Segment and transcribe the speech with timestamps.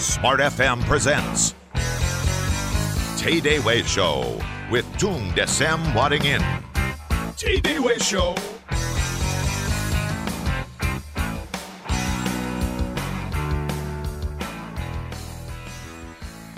[0.00, 1.54] Smart FM presents
[3.18, 6.42] Tay Day Way Show with Tung Desem Wadding In.
[7.36, 8.34] Tay Day Way Show.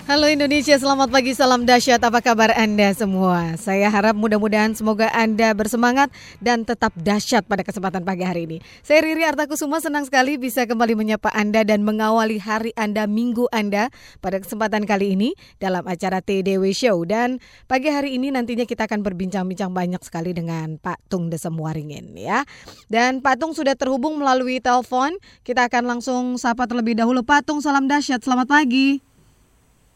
[0.03, 2.03] Halo Indonesia, selamat pagi, salam dahsyat.
[2.03, 3.55] Apa kabar Anda semua?
[3.55, 6.11] Saya harap mudah-mudahan semoga Anda bersemangat
[6.43, 8.57] dan tetap dahsyat pada kesempatan pagi hari ini.
[8.83, 13.95] Saya Riri Artakusuma senang sekali bisa kembali menyapa Anda dan mengawali hari Anda, minggu Anda
[14.19, 17.07] pada kesempatan kali ini dalam acara TDW Show.
[17.07, 17.39] Dan
[17.71, 22.43] pagi hari ini nantinya kita akan berbincang-bincang banyak sekali dengan Pak Tung Desem Waringin ya.
[22.91, 25.15] Dan Pak Tung sudah terhubung melalui telepon.
[25.47, 27.23] Kita akan langsung sapa terlebih dahulu.
[27.23, 28.19] Pak Tung, salam dahsyat.
[28.19, 29.12] Selamat pagi.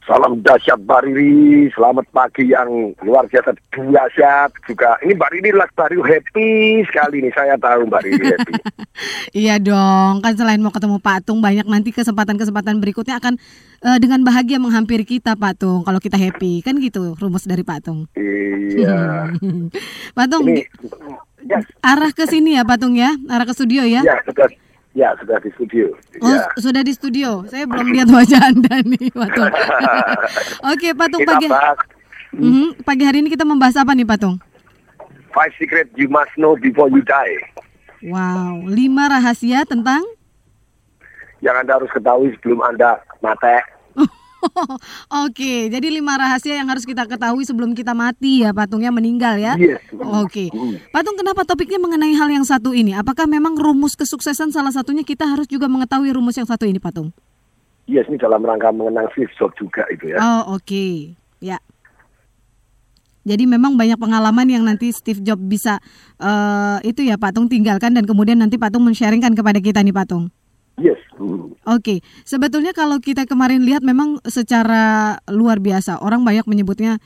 [0.07, 4.95] Salam dahsyat Mbak Riri, selamat pagi yang luar biasa dahsyat juga.
[5.03, 8.53] Ini Mbak Riri lagi baru happy sekali nih, saya tahu Mbak Riri happy.
[9.43, 13.35] iya dong, kan selain mau ketemu Pak Tung, banyak nanti kesempatan-kesempatan berikutnya akan
[13.83, 15.83] uh, dengan bahagia menghampiri kita Pak Tung.
[15.83, 18.07] Kalau kita happy, kan gitu rumus dari Pak Tung.
[18.15, 19.27] Iya.
[20.15, 20.63] Pak Tung, Ini,
[21.51, 21.67] yes.
[21.83, 24.07] arah ke sini ya Pak Tung ya, arah ke studio ya.
[24.07, 24.47] Ya, sudah,
[24.97, 25.93] ya sudah di studio.
[26.19, 26.41] Oh, ya.
[26.57, 27.45] sudah di studio.
[27.45, 29.53] Saya belum lihat wajah Anda nih, Pak Tung.
[30.73, 31.47] Oke, Pak Tung Kita pagi.
[31.47, 31.77] bahas
[32.33, 34.37] Mhm, pagi hari ini kita membahas apa nih, Pak Tung?
[35.31, 37.37] five secret you must know before you die.
[38.01, 40.01] Wow, lima rahasia tentang
[41.45, 43.61] Yang Anda harus ketahui sebelum Anda mati.
[45.25, 49.53] Oke, jadi lima rahasia yang harus kita ketahui sebelum kita mati ya, Patungnya meninggal ya.
[49.57, 49.81] Yes.
[49.97, 50.79] Oke, Hmm.
[50.89, 52.95] Patung kenapa topiknya mengenai hal yang satu ini?
[52.95, 57.11] Apakah memang rumus kesuksesan salah satunya kita harus juga mengetahui rumus yang satu ini, Patung?
[57.87, 60.17] Yes, ini dalam rangka mengenang Steve Jobs juga itu ya.
[60.19, 61.15] Oh, oke.
[61.39, 61.61] Ya.
[63.27, 65.83] Jadi memang banyak pengalaman yang nanti Steve Jobs bisa
[66.19, 70.31] eh, itu ya Patung tinggalkan dan kemudian nanti Patung men-sharingkan kepada kita nih Patung.
[70.77, 71.01] Yes.
[71.65, 75.97] Oke, sebetulnya kalau kita kemarin lihat memang secara luar biasa.
[76.05, 77.01] Orang banyak menyebutnya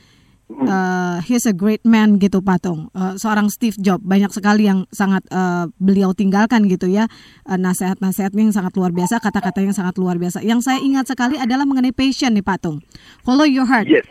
[0.52, 2.92] uh, he's a great man gitu patung.
[2.92, 4.04] Uh, seorang Steve Jobs.
[4.04, 7.08] Banyak sekali yang sangat uh, beliau tinggalkan gitu ya.
[7.48, 10.44] Uh, nasihat-nasihatnya yang sangat luar biasa kata-kata yang sangat luar biasa.
[10.44, 12.84] Yang saya ingat sekali adalah mengenai passion nih patung.
[13.24, 13.88] Follow your heart.
[13.88, 14.04] Yes.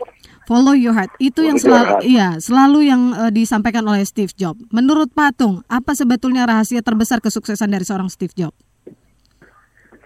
[0.49, 1.13] follow your heart.
[1.21, 4.57] Itu yang Follow selalu iya selalu yang uh, disampaikan oleh Steve Jobs.
[4.73, 8.70] Menurut patung apa sebetulnya rahasia terbesar kesuksesan dari seorang Steve Jobs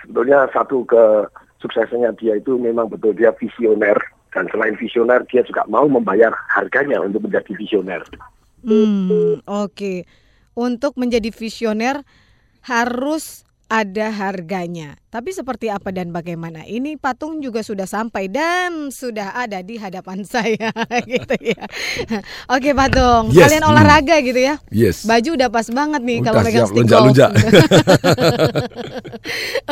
[0.06, 3.98] Sebetulnya satu kesuksesannya dia itu memang betul dia visioner
[4.30, 8.06] dan selain visioner dia juga mau membayar harganya untuk menjadi visioner.
[8.62, 10.06] Hmm, oke.
[10.54, 12.06] Untuk menjadi visioner
[12.62, 15.02] harus ada harganya.
[15.16, 16.68] Tapi seperti apa dan bagaimana?
[16.68, 20.76] Ini patung juga sudah sampai dan sudah ada di hadapan saya
[21.08, 21.64] gitu ya.
[22.52, 23.32] Oke, patung.
[23.32, 23.72] Yes, Kalian hmm.
[23.72, 24.60] olahraga gitu ya?
[24.76, 25.08] Yes.
[25.08, 27.16] Baju udah pas banget nih Udah kalau megang siap, stick golf.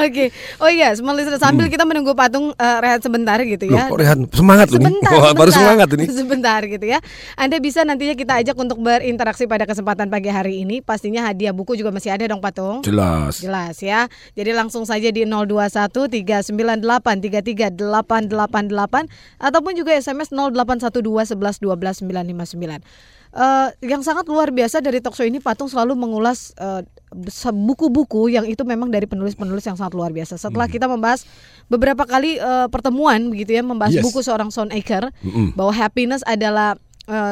[0.08, 0.32] Oke.
[0.64, 3.92] Oh iya, sambil sambil kita menunggu patung eh, rehat sebentar gitu Loh, ya.
[3.92, 4.88] kok Rehan semangat loh nih.
[4.96, 5.60] Sebentar, Wah, baru sebentar.
[5.60, 6.06] semangat ini.
[6.08, 7.00] Sebentar gitu ya.
[7.36, 10.80] Anda bisa nantinya kita ajak untuk berinteraksi pada kesempatan pagi hari ini.
[10.80, 12.80] Pastinya hadiah buku juga masih ada dong Patung.
[12.80, 13.44] Jelas.
[13.44, 14.08] Jelas ya.
[14.40, 16.54] Jadi langsung saja di 021 398
[17.20, 22.86] 33 888 ataupun juga SMS 0812 11 12 959.
[23.34, 26.54] Eh, yang sangat luar biasa dari talkshow ini Patung selalu mengulas
[27.28, 30.38] se- buku-buku yang itu memang dari penulis-penulis yang sangat luar biasa.
[30.38, 31.26] Setelah kita membahas
[31.66, 34.06] beberapa kali eh, pertemuan begitu ya membahas Yes.
[34.06, 35.54] buku seorang Sean Aker Mm-mm.
[35.54, 36.78] bahwa happiness adalah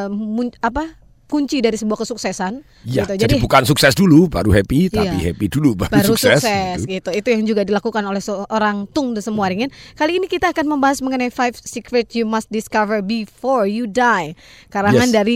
[0.08, 1.00] mun- apa
[1.32, 3.24] kunci dari sebuah kesuksesan Ya, gitu.
[3.24, 5.32] jadi, bukan sukses dulu baru happy, tapi Iya.
[5.32, 6.92] happy dulu baru, baru sukses, gitu.
[6.92, 7.10] gitu.
[7.16, 9.72] Itu yang juga dilakukan oleh seorang Tung de Semuaringin.
[9.96, 14.36] Kali ini kita akan membahas mengenai five secrets you must discover before you die.
[14.68, 15.16] Karangan Yes.
[15.16, 15.36] dari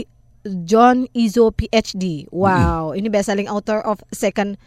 [0.68, 2.28] John Izzo PhD.
[2.30, 4.60] Wow, ini best-selling author of Second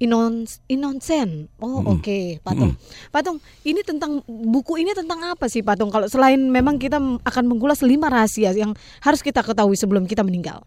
[0.00, 1.52] Inon Inonsen.
[1.60, 2.72] Oh, oke, Patung.
[3.12, 3.36] Patung,
[3.68, 5.92] ini tentang buku ini tentang apa sih, Patung?
[5.92, 8.72] Kalau selain memang kita akan mengulas lima rahasia yang
[9.04, 10.64] harus kita ketahui sebelum kita meninggal.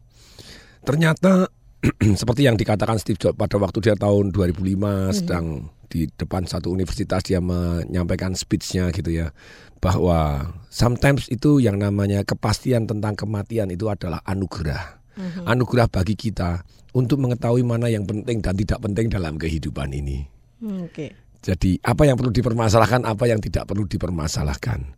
[0.85, 1.49] Ternyata
[2.21, 5.11] seperti yang dikatakan Steve Jobs pada waktu dia tahun 2005 Hmm.
[5.11, 5.45] sedang
[5.89, 9.29] di depan satu universitas dia menyampaikan speech-nya gitu ya
[9.77, 15.03] bahwa sometimes itu yang namanya kepastian tentang kematian itu adalah anugerah.
[15.13, 15.45] Mhm.
[15.45, 20.25] Anugerah bagi kita untuk mengetahui mana yang penting dan tidak penting dalam kehidupan ini.
[20.61, 21.13] Hmm, Oke.
[21.43, 24.95] Jadi apa yang perlu dipermasalahkan, apa yang tidak perlu dipermasalahkan.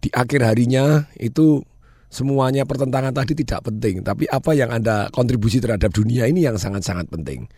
[0.00, 1.64] Di akhir harinya itu
[2.12, 7.08] semuanya pertentangan tadi tidak penting, tapi apa yang Anda kontribusi terhadap dunia ini yang sangat-sangat
[7.08, 7.48] penting.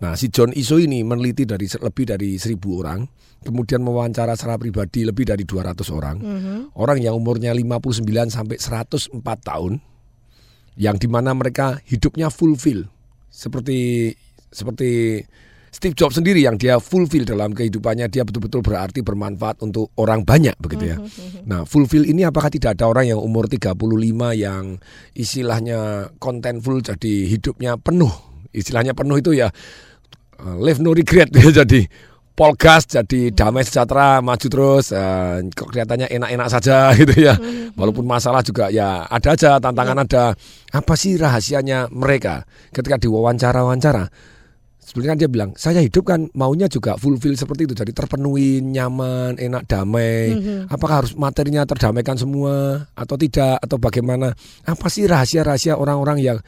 [0.00, 3.04] Nah, si John Iso ini meneliti dari lebih dari seribu orang,
[3.44, 6.16] kemudian mewawancara secara pribadi lebih dari 200 orang.
[6.76, 9.80] Orang yang umurnya 59 sampai 104 tahun
[10.80, 12.88] yang di mana mereka hidupnya fulfill
[13.30, 14.12] seperti
[14.50, 15.22] seperti
[15.70, 20.58] Steve Jobs sendiri yang dia fulfill dalam kehidupannya dia betul-betul berarti bermanfaat untuk orang banyak
[20.58, 20.96] begitu ya.
[21.46, 23.78] Nah, fulfill ini apakah tidak ada orang yang umur 35
[24.34, 24.82] yang
[25.14, 28.10] istilahnya contentful jadi hidupnya penuh.
[28.50, 29.46] Istilahnya penuh itu ya
[30.42, 31.86] uh, live no regret ya jadi
[32.40, 37.36] polgas jadi damai sejahtera maju terus uh, kok kelihatannya enak-enak saja gitu ya.
[37.76, 40.32] Walaupun masalah juga ya ada aja tantangan ada.
[40.72, 44.08] Apa sih rahasianya mereka ketika diwawancara-wawancara?
[44.80, 49.36] Sebenarnya kan dia bilang saya hidup kan maunya juga fulfill seperti itu jadi terpenuhi nyaman
[49.36, 50.32] enak damai.
[50.72, 54.32] Apakah harus materinya terdamaikan semua atau tidak atau bagaimana?
[54.64, 56.40] Apa sih rahasia-rahasia orang-orang yang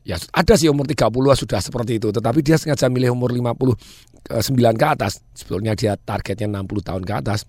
[0.00, 3.36] Ya ada sih umur 30 sudah seperti itu Tetapi dia sengaja milih umur
[4.28, 5.12] 59 ke atas.
[5.32, 7.48] Sebetulnya dia targetnya 60 tahun ke atas.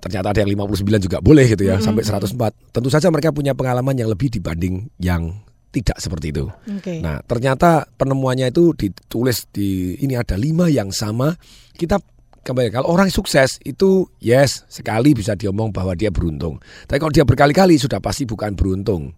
[0.00, 3.92] Ternyata ada yang 59 juga boleh gitu ya Sampai 104 Tentu saja mereka punya pengalaman
[3.92, 6.50] yang lebih dibanding yang tidak seperti itu.
[6.50, 6.98] Oke.
[6.98, 11.30] Nah ternyata penemuannya itu ditulis di Ini ada lima yang sama.
[11.78, 12.02] Kita
[12.42, 16.58] kembali kalau orang sukses itu yes sekali bisa diomong bahwa dia beruntung.
[16.90, 19.14] Tapi kalau dia berkali-kali sudah pasti bukan beruntung,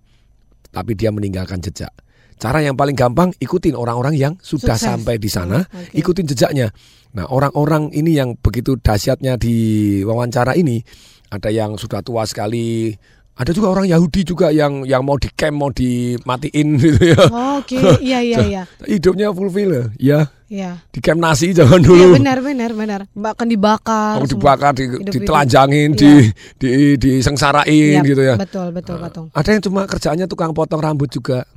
[0.68, 1.92] tapi dia meninggalkan jejak.
[2.34, 4.88] Cara yang paling gampang ikutin orang-orang yang sudah Sukses.
[4.88, 5.94] sampai di sana, Hmm, oke.
[5.94, 6.70] ikutin jejaknya.
[7.12, 9.54] Nah orang-orang ini yang begitu dahsyatnya di
[10.02, 10.80] wawancara ini
[11.28, 12.92] ada yang sudah tua sekali.
[13.32, 17.20] Ada juga orang Yahudi juga yang yang mau di camp mau dimatiin gitu ya.
[17.26, 18.62] Oh, Oke, iya iya iya.
[18.82, 20.28] Hidupnya fulfill ya.
[20.46, 20.84] Iya.
[20.86, 22.12] Di camp nasi jangan Iya dulu.
[22.12, 23.00] benar benar benar.
[23.08, 24.20] Bahkan dibakar.
[24.20, 24.28] Semua.
[24.28, 25.96] dibakar, di, ditelanjangin, Iya.
[25.96, 26.10] di,
[26.58, 26.68] di,
[26.98, 28.36] disengsarain Iya, gitu ya.
[28.36, 29.26] Betul betul Patung.
[29.32, 31.48] Ada yang cuma kerjaannya tukang potong rambut juga.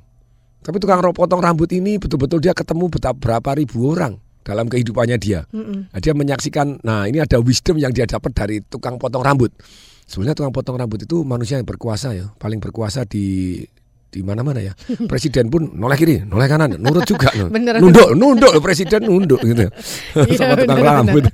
[0.66, 5.46] Tapi tukang potong rambut ini betul-betul dia ketemu berapa ribu orang dalam kehidupannya dia.
[5.54, 5.94] Mm-mm.
[5.94, 9.54] Nah, dia menyaksikan, nah ini ada wisdom yang dia dapat dari tukang potong rambut.
[10.10, 13.62] Sebenarnya tukang potong rambut itu manusia yang berkuasa ya, paling berkuasa di
[14.16, 14.72] di mana-mana ya.
[15.12, 17.28] Presiden pun noleh kiri, noleh kanan, nurut juga.
[17.36, 17.52] loh.
[17.52, 17.84] Bener.
[17.84, 19.68] nunduk, nunduk loh, presiden nunduk gitu.
[20.16, 21.24] Iya, Sama tukang bener, rambut.
[21.28, 21.34] bener.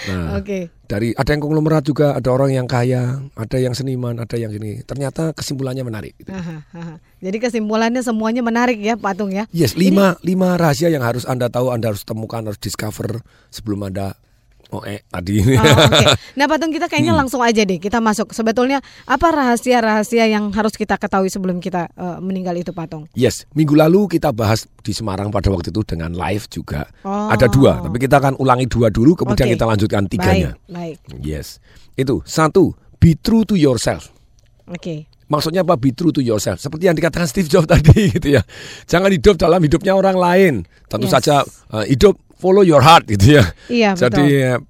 [0.00, 0.72] Nah, Oke.
[0.88, 4.80] dari ada yang konglomerat juga, ada orang yang kaya, ada yang seniman, ada yang ini.
[4.82, 6.16] Ternyata kesimpulannya menarik.
[6.18, 6.32] gitu.
[6.32, 6.94] Aha, aha.
[7.20, 9.44] Jadi kesimpulannya semuanya menarik ya Patung ya.
[9.52, 13.20] Yes, lima lima rahasia yang harus anda tahu, anda harus temukan, harus discover
[13.52, 14.16] sebelum anda
[14.70, 15.42] oh eh tadi.
[15.42, 16.06] Oh, oke.
[16.38, 17.20] Nah, Patung kita kayaknya Hmm.
[17.26, 18.30] langsung aja deh kita masuk.
[18.30, 23.10] Sebetulnya apa rahasia-rahasia yang harus kita ketahui sebelum kita eh, meninggal itu Patung?
[23.12, 26.86] Yes, minggu lalu kita bahas di Semarang pada waktu itu dengan live juga.
[27.02, 27.28] Oh.
[27.28, 29.54] Ada dua, tapi kita akan ulangi dua dulu, kemudian Oke.
[29.54, 30.54] kita lanjutkan tiganya.
[30.66, 31.20] Baik, baik.
[31.20, 31.58] Yes,
[31.94, 34.08] itu satu, be true to yourself.
[34.64, 35.10] Oke.
[35.26, 35.74] Maksudnya apa?
[35.74, 36.58] Be true to yourself.
[36.58, 38.42] Seperti yang dikatakan Steve Jobs tadi gitu ya.
[38.86, 40.54] Jangan hidup dalam hidupnya orang lain.
[40.86, 41.14] Tentu Yes.
[41.14, 43.44] saja uh, hidup follow your heart gitu ya.
[43.68, 44.56] Iya, Jadi betul.
[44.56, 44.60] uh,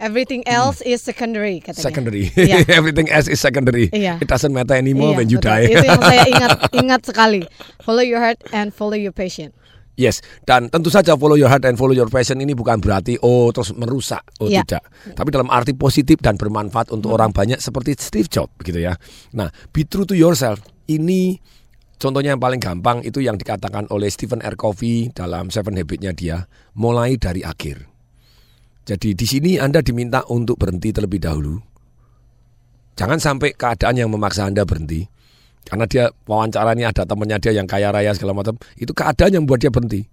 [0.00, 1.84] Everything else is secondary katanya.
[1.84, 2.32] secondary.
[2.32, 2.64] Iya.
[2.80, 3.92] Everything else is secondary.
[3.92, 4.16] Iya.
[4.16, 5.60] It doesn't matter anymore Iya, when you betul.
[5.60, 5.76] die.
[5.76, 7.40] Itu yang saya ingat ingat sekali.
[7.84, 9.52] Follow your heart and follow your passion.
[10.00, 13.52] Yes, dan tentu saja follow your heart and follow your passion ini bukan berarti oh
[13.52, 14.64] terus merusak, oh Iya.
[14.64, 14.88] tidak.
[15.12, 18.96] Tapi dalam arti positif dan bermanfaat untuk orang banyak seperti Steve Jobs gitu ya.
[19.36, 21.36] Nah, be true to yourself ini
[22.00, 24.56] contohnya yang paling gampang itu yang dikatakan oleh Stephen R.
[24.56, 27.86] Covey dalam Seven Habits-nya dia, mulai dari akhir.
[28.88, 31.60] Jadi di sini Anda diminta untuk berhenti terlebih dahulu.
[32.98, 35.06] Jangan sampai keadaan yang memaksa Anda berhenti.
[35.62, 38.56] Karena dia wawancara ini ada temennya dia yang kaya raya segala macam.
[38.74, 40.08] Itu keadaan yang membuat dia berhenti.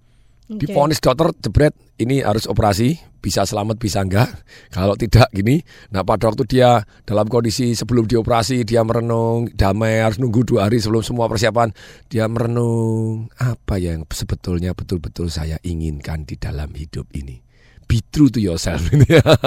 [0.47, 0.63] Oke.
[0.63, 4.31] Difonis dokter jebret ini harus operasi, bisa selamat bisa enggak.
[4.75, 5.59] Kalau tidak gini,
[5.91, 10.79] nah pada waktu dia dalam kondisi sebelum dioperasi dia merenung damai harus nunggu dua hari
[10.79, 11.75] sebelum semua persiapan
[12.07, 17.43] dia merenung apa yang sebetulnya betul-betul saya inginkan di dalam hidup ini.
[17.87, 18.83] Be true to yourself.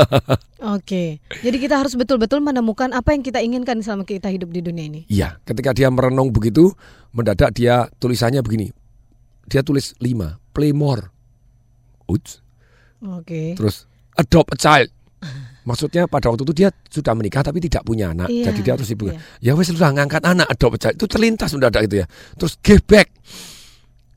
[0.77, 1.21] Oke.
[1.45, 5.01] Jadi kita harus betul-betul menemukan apa yang kita inginkan selama kita hidup di dunia ini.
[5.13, 6.73] Iya, ketika dia merenung begitu,
[7.13, 8.73] mendadak dia tulisannya begini.
[9.51, 11.11] Dia tulis lima, play more.
[12.07, 12.39] Uts.
[13.03, 13.59] Oke.
[13.59, 14.89] Terus adopt a child.
[15.67, 18.31] Maksudnya pada waktu itu dia sudah menikah tapi tidak punya anak.
[18.33, 19.13] Iya, Jadi dia harus sibuk.
[19.13, 19.53] iya.
[19.53, 20.95] Ya wes sudah ngangkat anak adopt a child.
[20.97, 22.07] Itu terlintas mendadak itu ya.
[22.39, 23.11] Terus give back.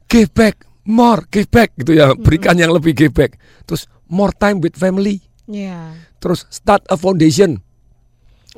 [0.08, 0.56] Give back.
[0.84, 2.14] More, give back gitu ya.
[2.14, 3.40] Berikan yang lebih give back.
[3.66, 5.20] Terus more time with family.
[5.50, 5.96] Iya.
[6.22, 7.60] Terus start a foundation.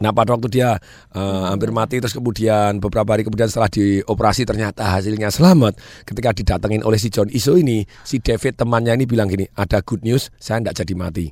[0.03, 0.75] Nah pada waktu dia
[1.15, 5.79] eh, hampir mati terus kemudian beberapa hari kemudian setelah dioperasi ternyata hasilnya selamat.
[6.03, 10.03] Ketika didatengin oleh si John Iso ini, si David temannya ini bilang gini, ada good
[10.03, 11.27] news, saya tidak jadi mati.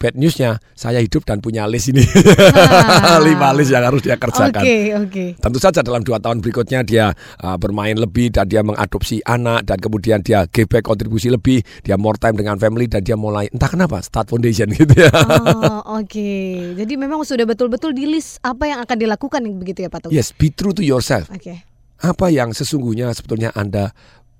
[0.00, 2.00] Bad newsnya, saya hidup dan punya list ini.
[2.00, 3.20] Ah.
[3.28, 4.64] Lima list yang harus dia kerjakan.
[4.64, 5.24] Oke, oke.
[5.36, 7.12] Tentu saja dalam dua tahun berikutnya dia
[7.44, 12.00] uh, bermain lebih dan dia mengadopsi anak dan kemudian dia give back kontribusi lebih, dia
[12.00, 15.12] more time dengan family dan dia mulai entah kenapa start foundation gitu ya.
[15.12, 16.32] Oh, oke.
[16.80, 20.16] Jadi memang sudah betul-betul di list apa yang akan dilakukan begitu ya, Pak Tung?
[20.16, 21.28] Yes, be true to yourself.
[21.28, 21.60] Oke.
[22.00, 23.92] Apa yang sesungguhnya sebetulnya Anda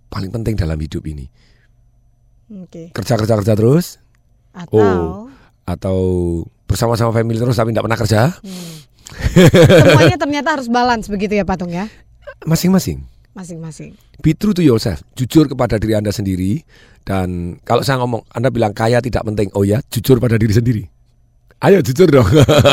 [0.09, 1.29] paling penting dalam hidup ini?
[2.49, 2.97] Oke.
[2.97, 4.00] Kerja kerja kerja terus
[4.50, 5.29] Atau Oh.
[5.75, 5.99] Atau
[6.67, 8.21] bersama-sama family terus tapi tidak pernah kerja?
[8.41, 8.77] hmm.
[9.83, 11.91] semuanya ternyata harus balance begitu ya Patung ya,
[12.47, 13.03] Masing-masing.
[13.31, 13.95] masing-masing.
[14.21, 16.62] Be true to yourself, jujur kepada diri Anda sendiri
[17.03, 19.49] dan kalau saya ngomong Anda bilang kaya tidak penting.
[19.55, 20.83] Oh ya, jujur pada diri sendiri.
[21.61, 22.25] Ayo jujur dong.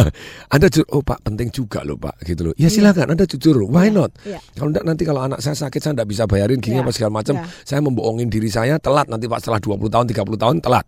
[0.53, 2.53] anda jujur, oh Pak penting juga loh Pak gitu loh.
[2.55, 4.11] Ya silakan Anda jujur, why Iya, not?
[4.23, 4.39] iya.
[4.55, 7.19] Kalau enggak nanti kalau anak saya sakit saya enggak bisa bayarin gini Iya, apa segala
[7.19, 7.51] macam, iya.
[7.67, 10.87] saya membohongin diri saya telat nanti Pak setelah 20 tahun, 30 tahun telat.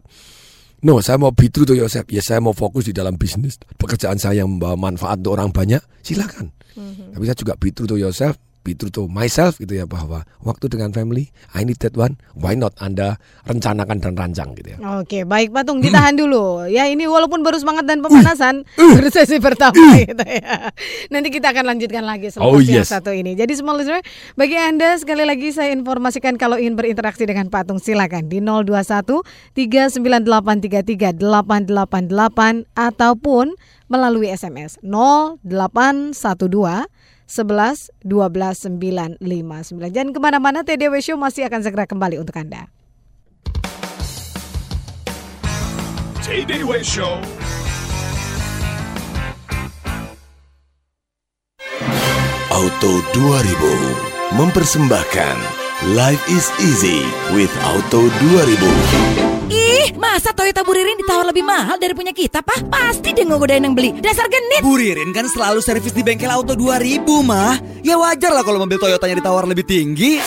[0.80, 2.08] No, saya mau be true to yourself.
[2.08, 3.60] Ya saya mau fokus di dalam bisnis.
[3.76, 6.56] Pekerjaan saya yang membawa manfaat untuk orang banyak, silakan.
[6.80, 7.16] Mhm.
[7.16, 10.68] Tapi saya juga be true to yourself, be true to myself gitu ya bahwa waktu
[10.68, 12.20] dengan family, I need that one.
[12.36, 13.16] Why not Anda
[13.48, 14.78] rencanakan dan rancang gitu ya.
[15.00, 16.68] Oke, baik Patung, ditahan dulu.
[16.68, 20.70] Ya ini walaupun baru semangat dan pemanasan, baru sesi pertama gitu ya.
[21.10, 22.92] Nanti kita akan lanjutkan lagi selepas Oh, yang yes.
[22.92, 23.34] satu ini.
[23.34, 24.04] Jadi semua listener,
[24.36, 29.24] bagi Anda sekali lagi saya informasikan kalau ingin berinteraksi dengan Patung silakan di 021
[29.56, 33.56] 39833 888 ataupun
[33.90, 36.14] melalui SMS 0812
[37.30, 39.94] 11 12 959.
[39.94, 42.74] Jangan ke mana-mana, TDW Show masih akan segera kembali untuk Anda.
[46.26, 47.22] TDW Show.
[52.50, 59.48] Auto 2000 mempersembahkan Life is easy with Auto 2000.
[59.48, 62.68] Ih, masa Toyota Buririn ditawar lebih mahal dari punya kita, Pak?
[62.68, 63.96] Pasti dia ngegodain yang beli.
[63.96, 64.60] Dasar genit.
[64.60, 69.24] Buririn kan selalu servis di bengkel auto 2000 mah Ya wajar lah kalau mobil Toyotanya
[69.24, 70.20] ditawar lebih tinggi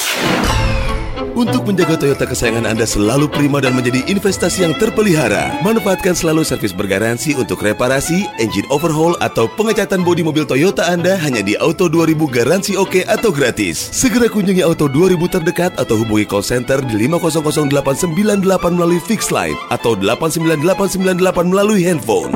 [1.32, 6.72] Untuk menjaga Toyota kesayangan Anda selalu prima dan menjadi investasi yang terpelihara, manfaatkan selalu servis
[6.72, 12.16] bergaransi untuk reparasi, engine overhaul, atau pengecatan bodi mobil Toyota Anda hanya di Auto 2000
[12.32, 13.92] garansi oke atau gratis.
[13.92, 19.92] Segera kunjungi Auto 2000 terdekat atau hubungi call center di 5000898 melalui fixed line atau
[19.96, 22.32] 89898 melalui handphone.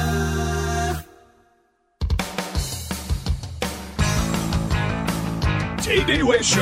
[5.82, 6.62] TDW Show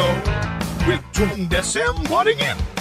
[0.88, 2.75] with Tung Desem Waddingin.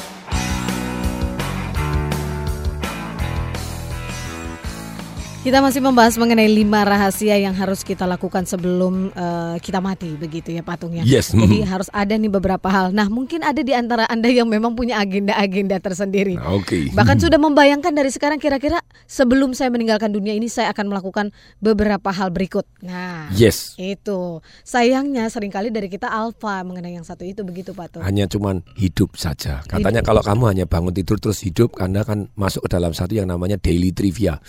[5.45, 10.57] Kita masih membahas mengenai lima rahasia yang harus kita lakukan sebelum eh, kita mati, begitu
[10.57, 11.05] ya patungnya.
[11.05, 11.37] Yes.
[11.37, 12.97] Jadi harus ada nih beberapa hal.
[12.97, 16.41] Nah, mungkin ada di antara anda yang memang punya agenda-agenda tersendiri.
[16.49, 16.89] Oke.
[16.97, 21.29] Bahkan sudah membayangkan dari sekarang kira-kira sebelum saya meninggalkan dunia ini saya akan melakukan
[21.61, 22.65] beberapa hal berikut.
[22.81, 23.77] Nah, Yes.
[23.77, 28.01] itu sayangnya sering kali dari kita alfa mengenai yang satu itu begitu Pak Tung.
[28.01, 29.61] Hanya cuman hidup saja.
[29.69, 33.29] Katanya kalau kamu hanya bangun tidur terus hidup, Anda kan masuk ke dalam satu yang
[33.29, 34.41] namanya daily trivia.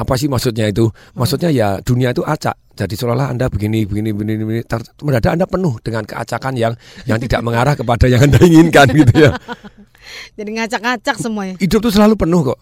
[0.00, 0.88] Apa sih maksudnya itu?
[1.12, 2.56] Maksudnya ya dunia itu acak.
[2.72, 4.64] Jadi seolah-olah Anda begini, begini, begini, begini.
[5.04, 6.72] Mendadak Anda penuh dengan keacakan yang
[7.04, 9.36] yang tidak mengarah kepada yang Anda inginkan gitu ya.
[10.40, 11.54] Jadi ngacak-ngacak semuanya.
[11.60, 12.60] Hidup itu selalu penuh kok.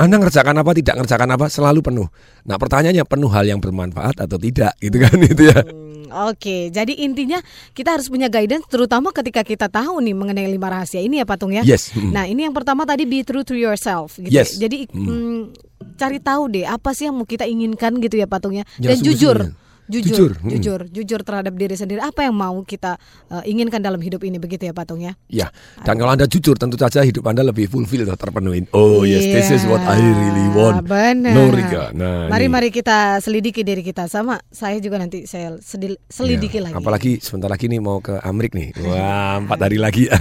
[0.00, 2.08] Anda ngerjakan apa, tidak ngerjakan apa, selalu penuh.
[2.48, 5.60] Nah pertanyaannya penuh hal yang bermanfaat atau tidak gitu kan itu ya.
[5.60, 7.42] Hmm, Oke, jadi intinya
[7.74, 11.50] kita harus punya guidance terutama ketika kita tahu nih mengenai lima rahasia ini ya Patung
[11.50, 11.66] ya.
[11.66, 11.90] Yes.
[11.90, 12.10] Mm.
[12.14, 14.30] Nah, ini yang pertama tadi be true to yourself gitu.
[14.30, 14.54] Yes.
[14.54, 18.64] Jadi mm, cari tahu deh apa sih yang mau kita inginkan gitu ya Patungnya.
[18.76, 20.92] Dan jujur, Jujur, jujur, mm.
[20.96, 22.00] jujur, terhadap diri sendiri.
[22.00, 22.96] Apa yang mau kita
[23.28, 25.12] eh, inginkan dalam hidup ini begitu ya, Pak Tung ya?
[25.28, 25.52] Ya,
[25.84, 28.64] dan kalau Anda jujur tentu saja hidup Anda lebih fulfill atau terpenuhi.
[28.72, 30.84] Oh yes, this is what I really want.
[30.84, 31.32] Iya, Benar.
[31.32, 31.84] No Rika.
[31.92, 32.52] Nah, mari ini.
[32.52, 34.40] mari kita selidiki diri kita sama.
[34.48, 36.74] Saya juga nanti saya sedil- selidiki Ya, lagi.
[36.78, 38.72] Apalagi sebentar lagi nih mau ke Amrik nih.
[38.88, 40.08] Wah, empat hari lagi.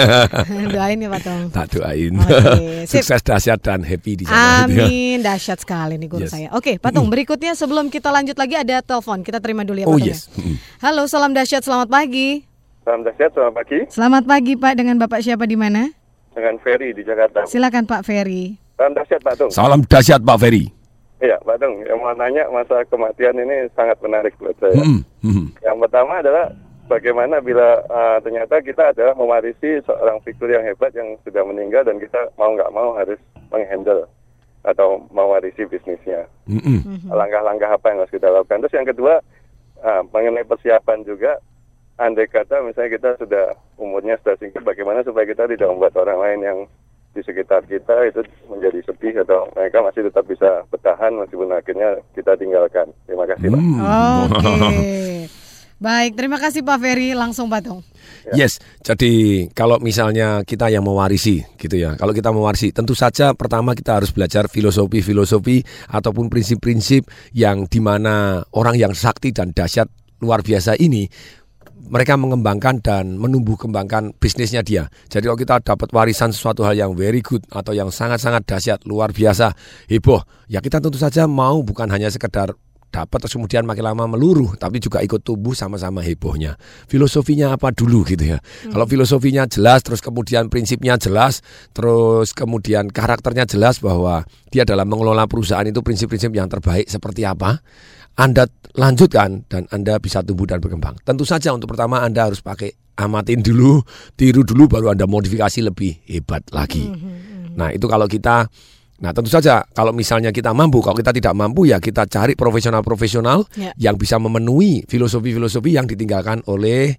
[0.74, 1.44] Doain ya Pak Tung.
[1.52, 2.12] tak doain.
[2.88, 3.02] Sip.
[3.02, 4.66] Sukses dahsyat dan happy di sana.
[4.66, 6.32] Amin, dahsyat sekali nih guru Yes.
[6.32, 6.48] saya.
[6.54, 9.22] Oke, Patung, berikutnya sebelum kita lanjut lagi ada telepon.
[9.22, 10.10] Kita terima dulu ya Oh Patung.
[10.10, 10.26] yes.
[10.34, 10.58] Mm.
[10.82, 12.42] Halo, salam dahsyat, selamat pagi.
[12.82, 13.78] Salam dahsyat, selamat pagi.
[13.86, 15.86] Selamat pagi Pak, dengan Bapak siapa di mana?
[16.34, 17.46] Dengan Ferry di Jakarta.
[17.46, 18.58] Silakan Pak Ferry.
[18.74, 19.50] Salam dahsyat, Pak Tung.
[19.54, 20.66] Salam dahsyat Pak Ferry.
[21.22, 21.86] Iya, Pak Tung.
[21.86, 24.74] Yang mau nanya masa kematian ini sangat menarik buat saya.
[24.74, 25.46] Mm, mm.
[25.62, 26.50] Yang pertama adalah
[26.90, 32.02] bagaimana bila uh, ternyata kita adalah mewarisi seorang figur yang hebat yang sudah meninggal dan
[32.02, 33.22] kita mau nggak mau harus
[33.54, 34.10] menghandle
[34.62, 36.30] atau mewarisi bisnisnya.
[36.46, 36.98] Mm, mm.
[37.10, 38.62] Langkah-langkah apa yang harus kita lakukan.
[38.62, 39.14] Terus yang kedua
[39.82, 41.38] uh, mengenai persiapan juga.
[42.00, 46.40] Andai kata misalnya kita sudah umurnya sudah singkat, bagaimana supaya kita tidak membuat orang lain
[46.40, 46.58] yang
[47.12, 52.32] di sekitar kita itu menjadi sedih atau mereka masih tetap bisa bertahan meskipun akhirnya kita
[52.40, 52.88] tinggalkan.
[53.04, 53.60] Terima kasih, Pak.
[53.60, 53.78] Mm.
[54.32, 55.28] Oke.
[55.82, 57.10] Baik, terima kasih Pak Ferry.
[57.10, 57.82] Langsung Patung.
[58.38, 61.98] Yes, jadi kalau misalnya kita yang mewarisi gitu ya.
[61.98, 68.46] Kalau kita mewarisi, tentu saja pertama kita harus belajar filosofi-filosofi ataupun prinsip-prinsip yang di mana
[68.54, 69.90] orang yang sakti dan dahsyat
[70.22, 71.10] luar biasa ini
[71.90, 74.86] mereka mengembangkan dan menumbuh kembangkan bisnisnya dia.
[75.10, 79.10] Jadi kalau kita dapat warisan sesuatu hal yang very good atau yang sangat-sangat dahsyat, luar
[79.10, 79.50] biasa,
[79.90, 82.54] heboh, ya kita tentu saja mau bukan hanya sekedar
[82.92, 86.60] dapat terus kemudian makin lama meluruh tapi juga ikut tumbuh sama-sama hebohnya.
[86.86, 88.38] Filosofinya apa dulu gitu ya.
[88.68, 91.40] Kalau filosofinya jelas terus kemudian prinsipnya jelas,
[91.72, 97.64] terus kemudian karakternya jelas bahwa dia dalam mengelola perusahaan itu prinsip-prinsip yang terbaik seperti apa.
[98.12, 98.44] Anda
[98.76, 101.00] lanjutkan dan Anda bisa tumbuh dan berkembang.
[101.00, 103.80] Tentu saja untuk pertama Anda harus pakai amatin dulu,
[104.20, 106.92] tiru dulu baru Anda modifikasi lebih hebat lagi.
[107.56, 108.48] Nah, itu kalau kita
[109.02, 113.42] Nah, tentu saja kalau misalnya kita mampu, kalau kita tidak mampu ya kita cari profesional-profesional
[113.58, 113.74] Ya.
[113.74, 116.94] yang bisa memenuhi filosofi-filosofi yang ditinggalkan oleh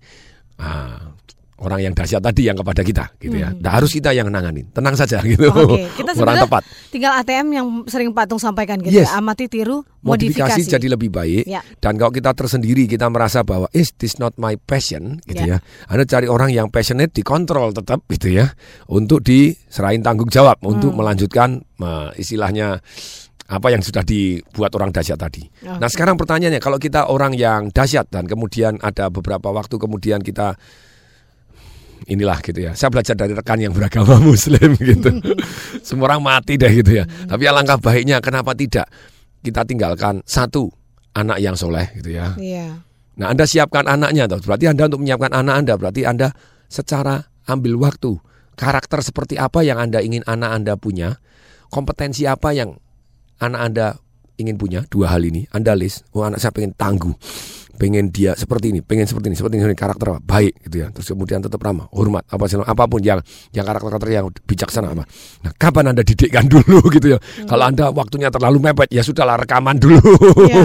[0.59, 1.15] ah,
[1.63, 3.55] orang yang dahsyat tadi yang kepada kita gitu ya.
[3.55, 4.67] Nah, harus kita yang nanganin.
[4.69, 5.47] Tenang saja gitu.
[5.47, 5.63] Hmm.
[5.65, 6.63] Oke, kita sebenarnya tepat.
[6.91, 9.07] tinggal ATM yang sering Patung sampaikan gitu Yes.
[9.07, 9.17] ya.
[9.17, 10.69] Amati, tiru, modifikasi, modifikasi.
[10.69, 11.63] jadi lebih baik Ya.
[11.79, 15.57] dan kalau kita tersendiri kita merasa bahwa is this not my passion gitu Ya.
[15.57, 18.51] ya anda cari orang yang passionate dikontrol tetap gitu ya
[18.85, 20.99] untuk diserahin tanggung jawab untuk Hmm.
[20.99, 22.83] melanjutkan eh, istilahnya
[23.45, 25.43] apa yang sudah dibuat orang dahsyat tadi.
[25.43, 25.77] Oke.
[25.77, 30.55] Nah sekarang pertanyaannya kalau kita orang yang dahsyat dan kemudian ada beberapa waktu kemudian kita
[32.07, 32.71] inilah gitu ya.
[32.75, 35.09] Saya belajar dari rekan yang beragama Muslim gitu.
[35.87, 37.05] Semua orang mati deh gitu ya.
[37.05, 38.87] Tapi alangkah baiknya kenapa tidak
[39.43, 40.71] kita tinggalkan satu
[41.13, 42.33] anak yang soleh gitu ya.
[42.39, 42.81] Iya.
[43.19, 44.41] Nah Anda siapkan anaknya toh.
[44.41, 46.33] Berarti Anda untuk menyiapkan anak Anda berarti Anda
[46.71, 48.17] secara ambil waktu
[48.57, 51.17] karakter seperti apa yang Anda ingin anak Anda punya,
[51.73, 52.77] kompetensi apa yang
[53.41, 53.87] anak Anda
[54.37, 57.13] ingin punya dua hal ini Anda list oh anak saya pengen tangguh
[57.75, 60.19] pengen dia seperti ini pengen seperti ini seperti ini karakter apa?
[60.21, 60.87] Baik gitu ya.
[60.93, 63.19] Terus kemudian tetap ramah hormat apa sih apa pun yang
[63.55, 65.03] yang karakter-karakter yang bijaksana apa
[65.41, 67.19] nah kapan anda didikkan dulu gitu ya?
[67.47, 69.99] Kalau anda waktunya terlalu mepet ya sudahlah rekaman dulu.
[70.49, 70.63] Iya.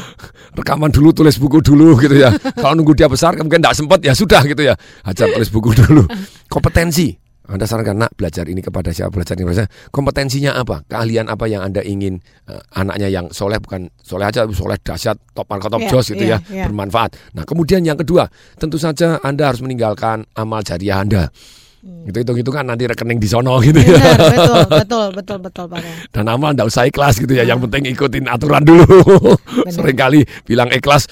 [0.58, 2.34] rekaman dulu tulis buku dulu gitu ya.
[2.62, 4.74] Kalau nunggu dia besar mungkin tidak sempat ya sudah gitu ya.
[5.06, 6.04] Ajar tulis buku dulu.
[6.50, 9.72] Kompetensi anda sarankan nak belajar ini kepada siapa belajar ini kepada siapa.
[9.90, 14.78] kompetensinya apa keahlian apa yang anda ingin eh, anaknya yang soleh bukan soleh aja soleh
[14.78, 16.64] dahsyat top marka top Iya, jos gitu iya, ya iya.
[16.70, 21.34] bermanfaat nah kemudian yang kedua tentu saja anda harus meninggalkan amal jariah anda
[21.82, 24.30] itu hitung hitungan nanti rekening di sono gitu ya Hmm.
[24.30, 25.80] Betul, betul, betul, betul, Pak.
[26.14, 27.42] Dan amal ndak usah ikhlas gitu ya.
[27.42, 28.86] Yang penting ikutin aturan dulu.
[29.74, 31.10] Seringkali bilang ikhlas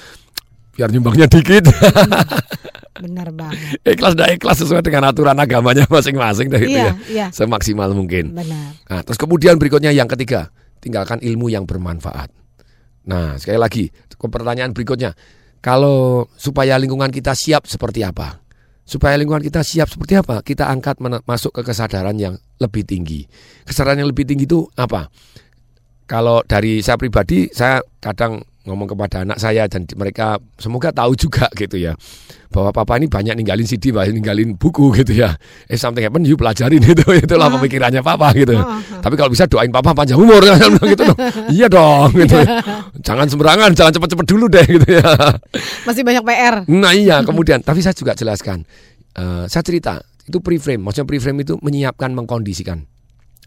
[0.81, 1.69] biar nyumbangnya dikit.
[3.05, 3.81] Benar banget.
[3.85, 6.93] ikhlas ndak ikhlas sesuai dengan aturan agamanya masing-masing deh gitu Iya, ya.
[7.12, 7.27] iya.
[7.33, 8.33] Semaksimal mungkin.
[8.33, 8.81] Benar.
[8.88, 10.49] Nah, terus kemudian berikutnya yang ketiga,
[10.81, 12.33] tinggalkan ilmu yang bermanfaat.
[13.05, 13.85] Nah, sekali lagi,
[14.16, 15.12] pertanyaan berikutnya.
[15.61, 18.40] Kalau supaya lingkungan kita siap seperti apa?
[18.85, 20.40] Supaya lingkungan kita siap seperti apa?
[20.40, 23.29] Kita angkat masuk ke kesadaran yang lebih tinggi.
[23.69, 25.09] Kesadaran yang lebih tinggi itu apa?
[26.11, 31.46] Kalau dari saya pribadi, saya kadang ngomong kepada anak saya dan mereka semoga tahu juga
[31.61, 31.94] gitu ya
[32.51, 35.38] bahwa papa ini banyak ninggalin CD, banyak ninggalin buku gitu ya.
[35.70, 37.55] Eh something happen, you pelajarin itu itulah Ah.
[37.55, 38.59] pemikirannya papa gitu.
[38.59, 38.83] Ah.
[38.99, 40.42] Tapi kalau bisa doain papa panjang umur
[40.90, 41.18] gitu dong.
[41.46, 42.35] Iya dong gitu.
[43.07, 45.14] Jangan sembarangan, jangan cepet-cepet dulu deh gitu ya.
[45.87, 46.55] Masih banyak PR.
[46.66, 48.66] Nah iya kemudian tapi saya juga jelaskan
[49.11, 52.87] Eh, Saya cerita itu preframe Maksudnya preframe itu menyiapkan mengkondisikan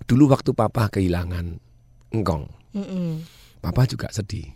[0.04, 1.62] Dulu waktu papa kehilangan
[2.13, 3.21] engkong Mm-mm.
[3.62, 4.49] Papa juga sedih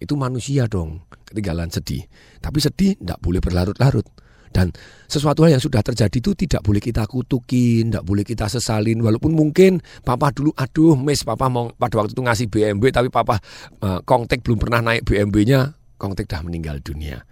[0.00, 2.00] Itu manusia dong, ketinggalan sedih.
[2.40, 4.08] Tapi sedih tidak boleh berlarut-larut.
[4.50, 4.72] Dan
[5.06, 8.98] sesuatu hal yang sudah terjadi itu tidak boleh kita kutukin, tidak boleh kita sesalin.
[8.98, 13.38] Walaupun mungkin papa dulu, aduh, miss, papa mau pada waktu itu ngasih BMW, tapi papa
[13.84, 17.22] uh, Kongtek belum pernah naik BMW-nya, Kongtek dah meninggal dunia.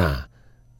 [0.00, 0.31] Nah,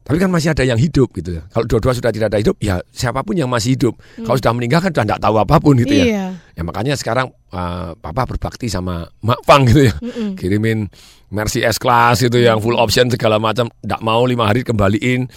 [0.03, 1.47] tapi kan masih ada yang hidup gitu ya.
[1.47, 3.95] Kalau dua-dua sudah tidak ada hidup, ya siapa pun yang masih hidup.
[4.19, 6.05] Kalau sudah meninggal kan sudah tidak tahu apa pun gitu ya.
[6.05, 6.25] Iya.
[6.59, 9.95] Ya makanya sekarang uh, papa berbakti sama Mak Pang gitu ya.
[10.03, 10.35] Mm-mm.
[10.35, 10.91] Kirimin
[11.31, 13.71] Mercy S Class itu yang full option segala macam.
[13.79, 15.31] Tidak mau lima hari kembaliin.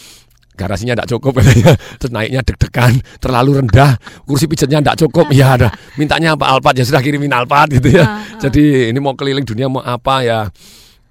[0.56, 1.76] Garasinya tidak cukup katanya.
[2.00, 4.00] Terus naiknya deg-degan, terlalu rendah.
[4.24, 5.28] Kursi pijatnya tidak cukup.
[5.30, 5.68] Ya ada.
[6.00, 8.02] Mintanya apa Alphard ya sudah kirimin Alphard gitu ya.
[8.02, 8.40] Ah, ah.
[8.40, 10.48] Jadi ini mau keliling dunia mau apa ya.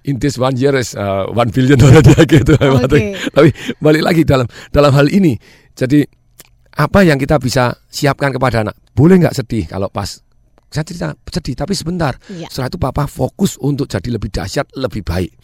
[0.06, 2.54] In this one year is uh, one billion dollar dia gitu.
[2.54, 3.18] Oke.
[3.34, 3.50] Tapi
[3.82, 5.34] balik lagi dalam dalam hal ini.
[5.74, 6.06] Jadi
[6.78, 8.78] apa yang kita bisa siapkan kepada anak?
[8.94, 10.22] Boleh nggak sedih kalau pas
[10.70, 12.14] saya cerita sedih tapi sebentar.
[12.30, 12.46] Iya.
[12.50, 15.34] Setelah itu papa fokus untuk jadi lebih dahsyat, lebih baik.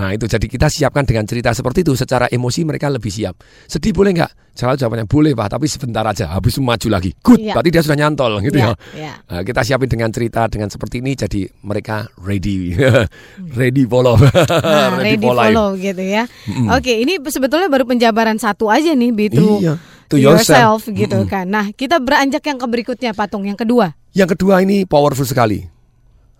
[0.00, 0.08] Hmm.
[0.08, 3.36] Nah itu jadi kita siapkan dengan cerita seperti itu secara emosi mereka lebih siap.
[3.66, 4.32] Sedih boleh nggak?
[4.50, 6.32] Selalu jawabannya boleh pak, tapi sebentar aja.
[6.32, 7.12] Habis itu maju lagi.
[7.16, 7.52] Good, Iya.
[7.54, 8.74] berarti dia sudah nyantol gitu Iya, ya.
[8.92, 9.12] iya.
[9.22, 12.72] Nah, kita siapin dengan cerita dengan seperti ini jadi mereka ready,
[13.60, 15.52] ready follow, Nah, ready, for life.
[15.52, 16.24] follow gitu ya.
[16.46, 16.72] Mm-mm.
[16.72, 19.76] Oke, ini sebetulnya baru penjabaran satu aja nih, be true Iya,
[20.08, 20.98] to yourself, yourself.
[20.98, 21.30] gitu Mm-mm.
[21.30, 21.46] kan.
[21.46, 23.92] Nah, kita beranjak yang ke berikutnya, patung yang kedua.
[24.10, 25.62] Yang kedua ini powerful sekali.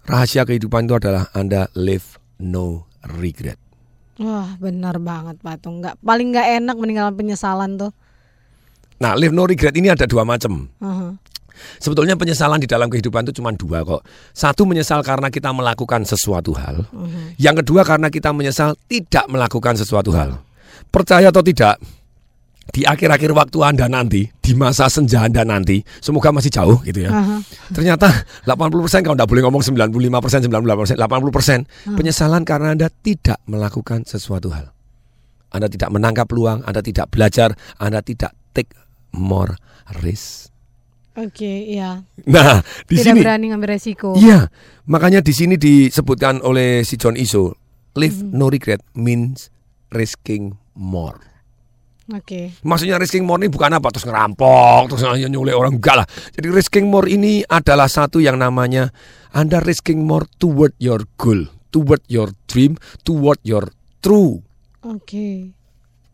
[0.02, 3.56] Rahasia kehidupan itu adalah Anda live no regret.
[4.20, 5.80] Wah, benar banget patung.
[5.80, 7.92] Nggak paling nggak enak meninggalkan penyesalan tuh.
[9.00, 10.68] Nah, live no regret ini ada dua macam.
[10.84, 11.16] Aha.
[11.80, 14.04] Sebetulnya penyesalan di dalam kehidupan itu cuma dua kok.
[14.32, 16.84] Satu menyesal karena kita melakukan sesuatu hal.
[16.88, 17.36] Mhm.
[17.36, 20.40] Yang kedua karena kita menyesal tidak melakukan sesuatu hal.
[20.88, 21.80] Percaya atau tidak,
[22.70, 27.10] di akhir-akhir waktu Anda nanti, di masa senja Anda nanti, semoga masih jauh gitu ya.
[27.10, 27.42] Aha.
[27.74, 28.06] Ternyata
[28.46, 34.70] 80% kalau tidak boleh ngomong 95%, 98%, 80% penyesalan karena Anda tidak melakukan sesuatu hal.
[35.50, 38.70] Anda tidak menangkap peluang, Anda tidak belajar, Anda tidak take
[39.10, 39.58] more
[40.06, 40.54] risk.
[41.18, 42.06] Oke, iya.
[42.30, 44.14] Nah, di Tidak sini berani ngambil resiko.
[44.14, 44.46] Iya,
[44.86, 47.58] makanya di sini disebutkan oleh si John Iso,
[47.98, 48.30] live Hmm.
[48.30, 49.50] no regret means
[49.90, 51.29] risking more.
[52.10, 52.58] Oke.
[52.66, 56.06] Maksudnya risking more ini bukan apa terus ngerampok, terus nyulik orang enggak lah.
[56.34, 58.90] Jadi risking more ini adalah satu yang namanya
[59.30, 62.74] Anda risking more toward your goal, toward your dream,
[63.06, 63.70] toward your
[64.02, 64.42] true
[64.82, 65.54] Oke.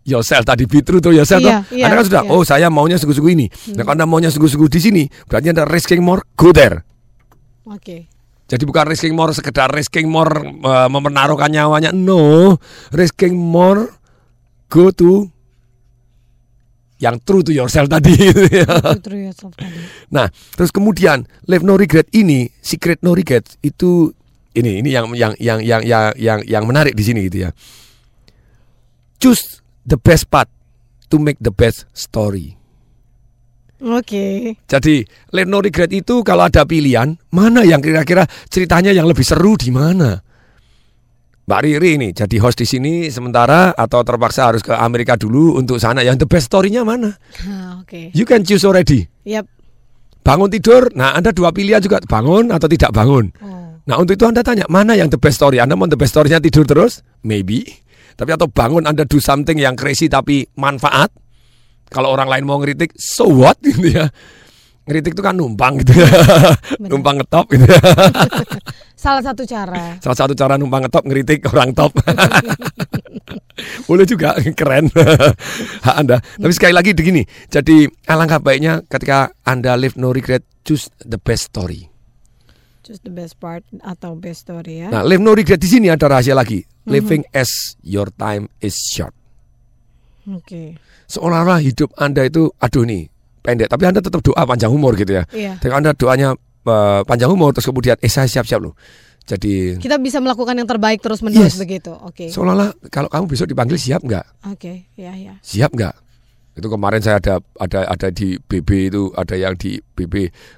[0.04, 1.72] yourself tadi be true to yourself Iya, toh.
[1.72, 2.32] iya, Anda kan sudah iya.
[2.34, 3.46] oh saya maunya sungguh-sungguh ini.
[3.72, 6.84] Nah, kalau Anda maunya sungguh-sungguh di sini, berarti Anda risking more go there.
[7.66, 8.12] Oke.
[8.46, 10.30] Jadi bukan risking more sekedar risking more
[10.62, 11.90] uh, mempertaruhkan nyawanya.
[11.90, 12.54] No,
[12.94, 13.90] risking more
[14.70, 15.34] go to
[16.96, 18.16] yang true to yourself tadi.
[19.04, 19.76] True yourself tadi.
[20.08, 24.12] nah, terus kemudian live no regret ini, secret no regret itu
[24.56, 27.50] ini ini yang yang yang yang yang yang, yang menarik di sini gitu ya.
[29.20, 30.48] Choose the best path
[31.12, 32.56] to make the best story.
[33.76, 34.56] Oke.
[34.64, 35.04] Jadi
[35.36, 39.68] live no regret itu kalau ada pilihan mana yang kira-kira ceritanya yang lebih seru di
[39.68, 40.25] mana?
[41.46, 45.78] Mbak Riri ini jadi host di sini sementara atau terpaksa harus ke Amerika dulu untuk
[45.78, 46.02] sana.
[46.02, 47.14] Yang the best story-nya mana?
[47.46, 48.10] Ah, Oke.
[48.18, 49.06] You can choose already.
[49.22, 49.46] Yap.
[50.26, 53.30] Bangun tidur, nah Anda dua pilihan juga bangun atau tidak bangun.
[53.38, 53.78] Oh.
[53.86, 55.62] Nah untuk itu Anda tanya mana yang the best story?
[55.62, 57.06] Anda mau the best story-nya tidur terus?
[57.22, 57.62] Maybe.
[58.18, 61.14] Tapi atau bangun Anda do something yang crazy tapi manfaat.
[61.86, 64.10] Kalau orang lain mau ngeritik, so what gitu ya.
[64.90, 66.10] Ngeritik itu kan numpang gitu ya.
[66.90, 67.78] numpang ngetop gitu ya.
[69.06, 69.94] Salah satu cara.
[70.02, 71.94] Salah satu cara numpang ngetop ngeritik orang top.
[73.88, 74.90] Boleh juga keren
[75.86, 76.18] hak Anda.
[76.18, 77.22] Tapi sekali lagi begini.
[77.46, 81.86] Jadi alangkah baiknya ketika Anda live no regret choose the best story.
[82.82, 84.90] Just the best part atau best story ya.
[84.90, 86.66] Nah, live no regret di sini ada rahasia lagi.
[86.86, 89.14] Living as your time is short.
[90.26, 90.78] Oke.
[91.06, 93.06] Seolah-olah hidup Anda itu aduh nih
[93.42, 95.22] pendek, tapi Anda tetap doa panjang umur gitu ya.
[95.30, 95.62] Iya.
[95.62, 96.34] Jadi Anda doanya
[96.66, 98.74] eh, panjang umur terus kemudian eh saya siap-siap loh.
[99.22, 101.58] Jadi Kita bisa melakukan yang terbaik terus menerus Yes.
[101.58, 101.90] begitu.
[101.92, 102.30] Oke.
[102.30, 104.22] seolah-olah kalau kamu besok dipanggil siap nggak?
[104.46, 105.34] Oke, ya ya.
[105.40, 105.94] Siap nggak?
[106.54, 110.14] Itu kemarin saya ada ada ada di BB itu ada yang di BB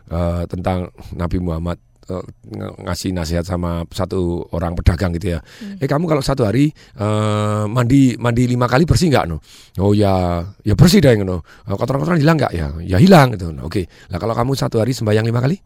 [0.07, 2.21] eh, tentang Nabi Muhammad eh,
[2.53, 5.41] ng- ngasih nasihat sama satu orang pedagang gitu ya.
[5.81, 9.41] Eh kamu kalau satu hari eh, mandi mandi lima kali bersih nggak no?
[9.81, 11.41] Oh ya ya bersih deh no.
[11.65, 12.69] Kotoran-kotoran hilang nggak ya?
[12.79, 13.49] Ya hilang gitu.
[13.49, 13.89] Nah, Oke.
[14.13, 15.57] Lah kalau kamu satu hari sembahyang lima kali?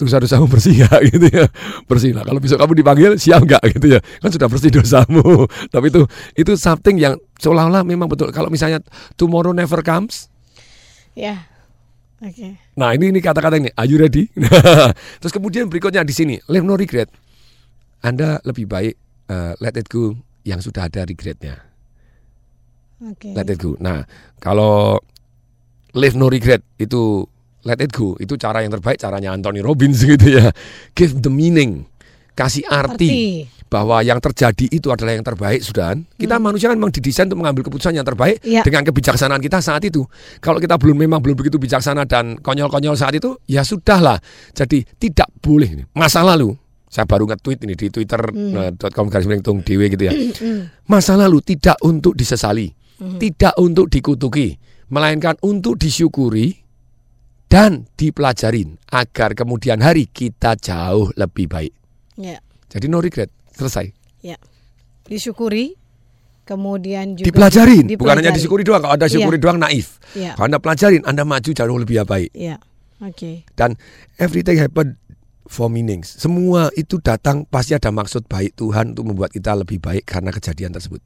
[0.00, 1.00] Dosa-dosamu bersih nggak?
[1.12, 1.44] Gitu ya.
[1.84, 2.24] Bersih lah.
[2.24, 3.62] Kalau besok kamu dipanggil siap nggak?
[3.76, 4.00] Gitu ya.
[4.24, 5.44] Kan sudah bersih dosamu.
[5.74, 6.02] Tapi itu
[6.40, 8.32] itu something yang seolah-olah memang betul.
[8.32, 8.80] Kalau misalnya
[9.20, 10.32] tomorrow never comes.
[11.12, 11.46] Ya.
[12.20, 12.52] Oke.
[12.76, 13.72] nah ini ini kata-kata ini.
[13.76, 14.28] Are you ready?
[15.24, 16.36] Terus kemudian berikutnya di sini.
[16.52, 17.08] Live no regret.
[18.04, 18.94] Anda lebih baik
[19.28, 21.60] eh, let it go yang sudah ada regretnya.
[23.00, 23.32] Oke.
[23.32, 23.76] Let it go.
[23.80, 24.04] Nah,
[24.36, 25.00] kalau
[25.96, 27.24] live no regret itu
[27.62, 30.50] let it go itu cara yang terbaik caranya Anthony Robbins gitu ya.
[30.92, 31.84] Give the meaning,
[32.32, 35.94] kasih arti, bahwa yang terjadi itu adalah yang terbaik sudah.
[36.16, 38.66] Kita manusia kan memang didesain untuk mengambil keputusan yang terbaik Iya.
[38.66, 40.02] dengan kebijaksanaan kita saat itu.
[40.38, 44.18] Kalau kita belum memang belum begitu bijaksana dan konyol-konyol saat itu, ya sudahlah.
[44.50, 46.50] Jadi tidak boleh masa lalu.
[46.90, 50.12] Saya baru nge-tweet ini di twitter.com garis miring tung dewe gitu ya.
[50.90, 52.66] Masa lalu tidak untuk disesali,
[53.22, 54.58] tidak untuk dikutuki,
[54.90, 56.58] melainkan untuk disyukuri
[57.50, 61.74] dan dipelajarin agar kemudian hari kita jauh lebih baik.
[62.14, 63.90] Ya, Jadi no regret, selesai.
[64.20, 64.38] ya.
[65.02, 65.74] Disyukuri,
[66.44, 68.18] kemudian juga Dipelajarin, bukan dipelajari.
[68.22, 68.80] hanya disyukuri doang.
[68.80, 69.42] Kalau Anda syukuri Iya.
[69.42, 69.86] doang naif.
[70.12, 70.30] Iya.
[70.34, 72.30] Kalau Anda pelajarin, Anda maju jauh lebih baik.
[72.30, 72.62] Ya,
[72.98, 73.42] oke.
[73.52, 73.74] Dan
[74.16, 74.94] everything happen
[75.44, 76.14] for meanings.
[76.14, 80.70] Semua itu datang pasti ada maksud baik Tuhan untuk membuat kita lebih baik karena kejadian
[80.70, 81.02] tersebut.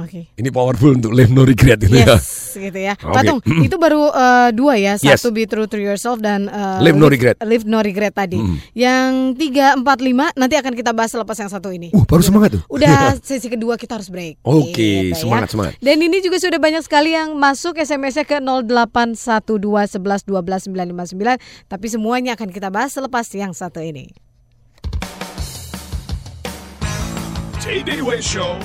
[0.00, 0.32] Oke.
[0.40, 2.16] Ini powerful untuk live no regret itu ya.
[2.16, 2.96] Yes, gitu ya.
[2.96, 3.12] Oke.
[3.12, 4.96] Patung, itu baru eh, dua ya.
[4.96, 5.20] Yes.
[5.20, 7.36] Satu be true to yourself dan eh, Live no regret.
[7.44, 8.40] Live no regret tadi.
[8.40, 8.56] Mm.
[8.72, 11.92] Yang tiga, empat, lima nanti akan kita bahas selepas yang satu ini.
[11.92, 12.62] Uh, baru semangat tuh.
[12.72, 14.40] Udah sesi kedua kita harus break.
[14.40, 15.20] Oke, Gitu ya.
[15.20, 15.72] semangat, semangat.
[15.76, 21.68] Dan ini juga sudah banyak sekali yang masuk SMS-nya ke 0812 11 12 959.
[21.68, 24.08] Tapi semuanya akan kita bahas selepas yang satu ini.
[27.60, 28.56] TDW Show.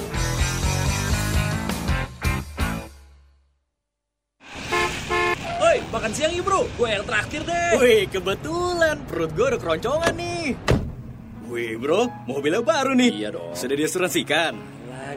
[5.78, 6.66] Woi, makan siang yuk bro.
[6.74, 7.78] Gue yang traktir deh.
[7.78, 10.58] Wih, kebetulan perut gue udah keroncongan nih.
[11.54, 13.14] Wih bro, mobilnya baru nih.
[13.14, 13.54] Iya dong.
[13.54, 14.58] Sudah diasuransikan.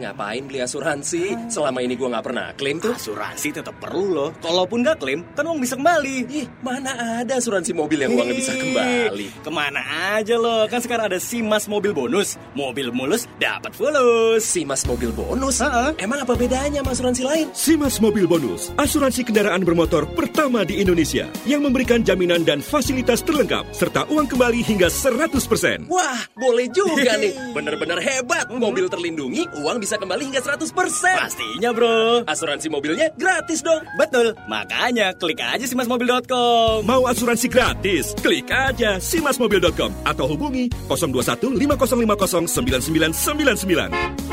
[0.00, 1.52] Ngapain beli asuransi?
[1.52, 2.96] Selama ini gua nggak pernah klaim tuh.
[2.96, 4.30] Asuransi tetap perlu loh.
[4.40, 6.16] Kalaupun nggak klaim, kan uang bisa kembali.
[6.32, 9.44] Ih, mana ada asuransi mobil yang uangnya bisa kembali?
[9.44, 9.80] Ke mana
[10.16, 10.64] aja loh?
[10.72, 12.40] Kan sekarang ada Simas Mobil Bonus.
[12.56, 14.40] Mobil mulus dapat fulus.
[14.40, 15.60] Simas mobil bonus?
[16.00, 17.46] Emang apa bedanya sama asuransi lain?
[17.52, 23.68] Simas Mobil Bonus, asuransi kendaraan bermotor pertama di Indonesia yang memberikan jaminan dan fasilitas terlengkap
[23.74, 25.90] serta uang kembali hingga 100%.
[25.90, 27.34] Wah, boleh juga nih.
[27.56, 28.46] Bener-bener hebat.
[28.50, 30.70] Mobil terlindungi, uang bisa kembali hingga 100%.
[31.16, 32.22] Pastinya bro.
[32.28, 33.82] Asuransi mobilnya gratis dong.
[33.96, 34.36] Betul.
[34.46, 36.84] Makanya klik aja simasmobil.com.
[36.86, 38.14] Mau asuransi gratis?
[38.20, 44.30] Klik aja simasmobil.com atau hubungi 021 5050 9999.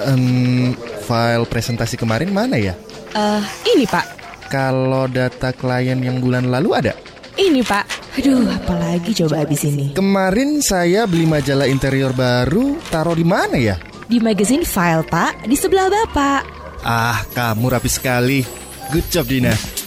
[0.00, 0.72] Em,
[1.04, 2.72] file presentasi kemarin mana ya?
[3.12, 3.42] Eh,
[3.76, 4.06] ini Pak.
[4.48, 6.94] Kalau data klien yang bulan lalu ada?
[7.40, 8.20] Ini Pak.
[8.20, 9.96] Aduh, apalagi coba abis ini.
[9.96, 13.80] Kemarin saya beli majalah interior baru, taruh di mana ya?
[14.04, 16.42] Di magazine file Pak, di sebelah Bapak.
[16.84, 18.44] Ah, kamu rapi sekali.
[18.92, 19.79] Good job Dina.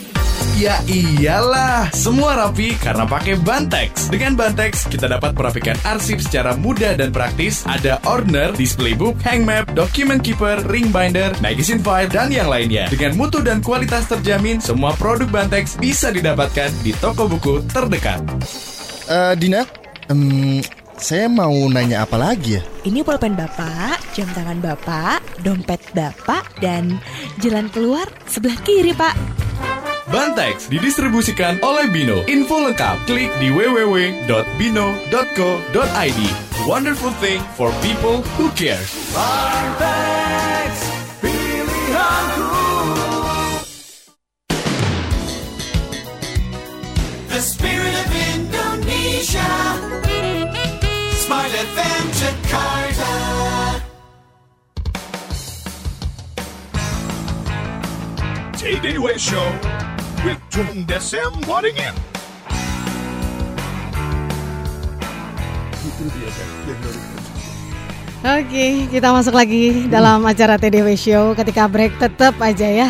[0.53, 4.13] Ya iyalah, semua rapi karena pakai Bantex.
[4.13, 7.65] Dengan Bantex, kita dapat merapikan arsip secara mudah dan praktis.
[7.65, 12.85] Ada ordner, display book, hang map, document keeper, ring binder, magazine file, dan yang lainnya.
[12.93, 18.21] Dengan mutu dan kualitas terjamin, semua produk Bantex bisa didapatkan di toko buku terdekat.
[19.09, 19.65] Eh, Dina,
[20.13, 20.61] em,
[21.01, 22.63] saya mau nanya apa lagi ya?
[22.85, 27.01] Ini pulpen Bapak, jam tangan Bapak, dompet Bapak, dan
[27.41, 29.42] jalan keluar sebelah kiri Pak.
[30.13, 32.21] Bantex didistribusikan oleh Bino.
[32.29, 36.21] Info lengkap klik di www.bino.co.id.
[36.69, 38.77] Wonderful thing for people who care.
[39.09, 40.69] Bantex,
[41.17, 42.61] pilihanku.
[47.33, 49.49] The spirit of Indonesia.
[51.25, 53.13] Smile FM Jakarta.
[58.61, 59.49] TDW Show
[60.23, 61.91] with Tung Desem Waddingin.
[68.23, 71.35] Oke, kita masuk lagi dalam acara TDW Show.
[71.35, 72.89] Ketika break tetap aja ya.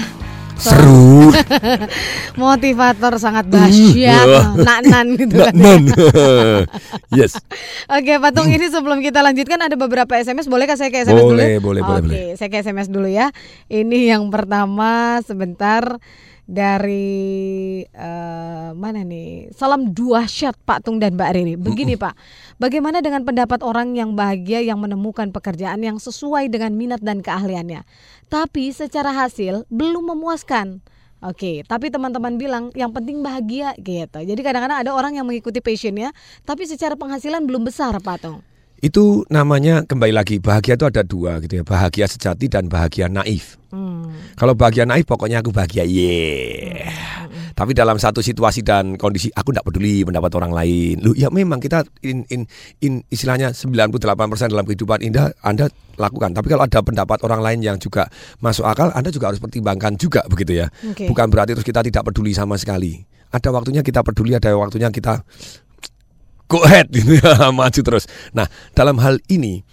[0.61, 1.33] Seru.
[2.39, 4.29] Motivator sangat dahsyat.
[4.29, 4.47] wah.
[4.53, 5.53] Nak-nan gitu kan.
[5.57, 6.69] Nak-nan.
[7.17, 7.41] yes.
[7.89, 10.45] Oke, Patung ini sebelum kita lanjutkan ada beberapa SMS.
[10.45, 11.41] Bolehkah saya ke SMS dulu?
[11.41, 12.25] Boleh, boleh, boleh, Oke, boleh.
[12.37, 13.33] saya ke SMS dulu ya.
[13.73, 15.97] Ini yang pertama sebentar
[16.43, 19.51] dari eh, mana nih?
[19.55, 21.55] Salam dahsyat Pak Tung dan Mbak Riri.
[21.55, 22.15] Begini Pak,
[22.59, 27.87] bagaimana dengan pendapat orang yang bahagia yang menemukan pekerjaan yang sesuai dengan minat dan keahliannya,
[28.27, 30.83] tapi secara hasil belum memuaskan?
[31.23, 34.19] Oke, tapi teman-teman bilang yang penting bahagia gitu.
[34.19, 36.11] Jadi kadang-kadang ada orang yang mengikuti passionnya,
[36.43, 38.43] tapi secara penghasilan belum besar, Pak Tung.
[38.83, 43.55] Itu namanya kembali lagi bahagia itu ada dua gitu ya, bahagia sejati dan bahagia naif.
[43.71, 44.11] Hmm.
[44.35, 46.91] Kalau bahagia naif pokoknya aku bahagia, yeah.
[47.53, 50.99] Tapi dalam satu situasi dan kondisi aku tidak peduli pendapat orang lain.
[51.05, 52.49] Lu ya memang kita in, in,
[52.81, 53.93] in istilahnya 98%
[54.49, 55.69] dalam kehidupan indah Anda
[56.01, 56.33] lakukan.
[56.33, 58.09] Tapi kalau ada pendapat orang lain yang juga
[58.41, 60.67] masuk akal, Anda juga harus pertimbangkan juga begitu ya.
[60.91, 61.05] Oke.
[61.05, 63.05] Bukan berarti terus kita tidak peduli sama sekali.
[63.33, 65.21] Ada waktunya kita peduli, ada waktunya kita
[66.53, 68.05] go ahead gitu ya, maju terus.
[68.37, 68.45] Nah,
[68.77, 69.65] dalam hal ini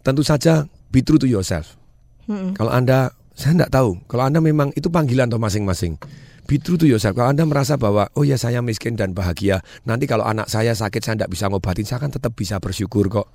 [0.00, 1.76] tentu saja be true to yourself.
[2.24, 2.56] Mm-mm.
[2.56, 6.00] Kalau Anda saya tidak tahu, kalau Anda memang itu panggilan atau masing-masing.
[6.48, 7.14] Be true to yourself.
[7.14, 11.00] Kalau Anda merasa bahwa oh ya saya miskin dan bahagia, nanti kalau anak saya sakit
[11.04, 13.28] saya tidak bisa ngobatin, saya kan tetap bisa bersyukur kok.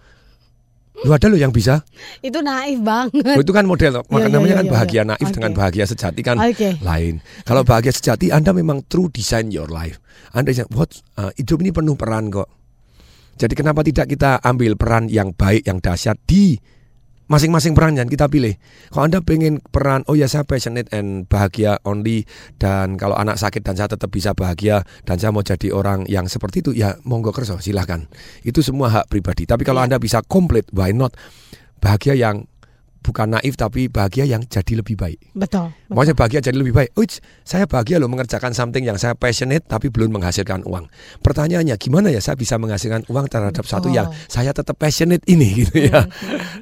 [1.06, 1.86] Lu ada loh yang bisa.
[2.26, 3.22] Itu naif banget.
[3.22, 5.10] Loh, itu kan model, maka Iya, iya, namanya iya, kan iya, bahagia iya.
[5.14, 5.36] naif Oke.
[5.38, 6.70] dengan bahagia sejati kan Oke.
[6.82, 7.14] lain.
[7.46, 10.02] Kalau bahagia sejati Anda memang true design your life.
[10.34, 12.50] Anda bisa what uh, hidup ini penuh peran kok.
[13.38, 16.58] Jadi kenapa tidak kita ambil peran yang baik, yang dahsyat di
[17.28, 18.56] masing-masing peran yang kita pilih.
[18.90, 22.24] Kalau Anda pengen peran, oh ya saya passionate and bahagia only
[22.58, 26.26] dan kalau anak sakit dan saya tetap bisa bahagia dan saya mau jadi orang yang
[26.32, 28.08] seperti itu, ya monggo kerso silahkan.
[28.42, 29.44] Itu semua hak pribadi.
[29.46, 31.14] Tapi kalau Anda bisa komplit, why not?
[31.78, 32.48] Bahagia yang
[33.08, 35.32] bukan naif tapi bahagia yang jadi lebih baik.
[35.32, 35.72] Betul.
[35.88, 36.92] Maksudnya bahagia jadi lebih baik.
[37.00, 40.92] Uits, saya bahagia loh mengerjakan something yang saya passionate tapi belum menghasilkan uang.
[41.24, 45.88] Pertanyaannya gimana ya saya bisa menghasilkan uang terhadap satu yang saya tetap passionate ini gitu
[45.88, 46.04] ya.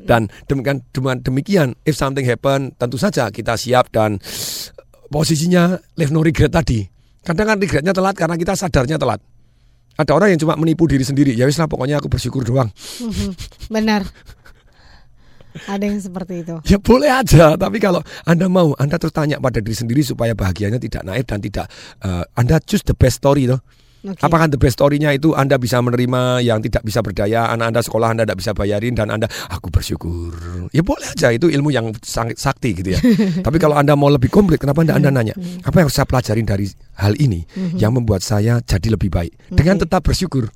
[0.06, 0.86] Dan demikian
[1.26, 4.22] demikian if something happen tentu saja kita siap dan
[5.10, 6.86] posisinya live no regret tadi.
[7.26, 9.18] Kadang kan regretnya telat karena kita sadarnya telat.
[9.96, 11.34] Ada orang yang cuma menipu diri sendiri.
[11.34, 12.70] Ya wis lah pokoknya aku bersyukur doang.
[13.02, 13.32] Mhm.
[13.72, 14.06] Benar.
[15.66, 16.56] Ada yang seperti itu.
[16.72, 20.78] Ya boleh aja, tapi kalau Anda mau, Anda terus tanya pada diri sendiri supaya bahagianya
[20.78, 21.66] tidak naik dan tidak
[22.04, 23.64] eh, Anda choose the best story toh.
[24.06, 24.22] Oke.
[24.22, 28.14] Apakah the best story-nya itu Anda bisa menerima yang tidak bisa berdaya, anak Anda sekolah
[28.14, 30.30] Anda tidak bisa bayarin dan Anda aku bersyukur.
[30.70, 33.02] Ya boleh aja itu ilmu yang sangat sakti gitu ya.
[33.46, 35.34] Tapi kalau Anda mau lebih komplit, kenapa Anda Anda nanya,
[35.66, 36.70] apa yang harus saya pelajarin dari
[37.02, 37.82] hal ini Mhm.
[37.82, 39.90] yang membuat saya jadi lebih baik dengan Oke.
[39.90, 40.54] tetap bersyukur.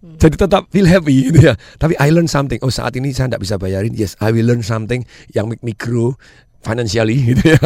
[0.00, 1.54] Jadi tetap feel happy gitu ya.
[1.76, 2.56] Tapi I learn something.
[2.64, 3.92] Oh saat ini saya tidak bisa bayarin.
[3.92, 5.04] Yes, I will learn something
[5.36, 6.16] yang make me grow
[6.64, 7.60] financially gitu ya.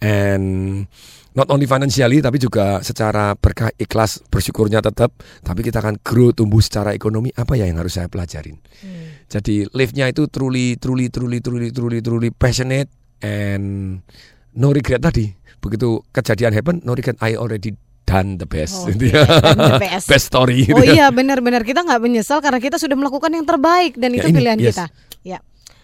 [0.00, 0.88] And
[1.36, 5.12] not only financially tapi juga secara berkah ikhlas bersyukurnya tetap.
[5.44, 7.28] Tapi kita akan grow tumbuh secara ekonomi.
[7.36, 8.56] Apa ya yang harus saya pelajarin?
[9.28, 12.88] Jadi live-nya itu truly, truly, truly, truly, truly, truly passionate
[13.20, 14.00] and
[14.56, 15.28] no regret tadi.
[15.60, 17.20] Begitu kejadian happen, no regret.
[17.20, 17.76] I already
[18.10, 18.74] done the best.
[18.82, 20.10] Oh, gitu done the best.
[20.18, 20.66] story.
[20.66, 20.92] gitu Oh ya.
[20.92, 24.36] iya benar-benar kita nggak menyesal karena kita sudah melakukan yang terbaik dan Ya, itu ini,
[24.36, 24.66] pilihan yes.
[24.74, 24.86] kita.
[25.22, 25.38] Ya.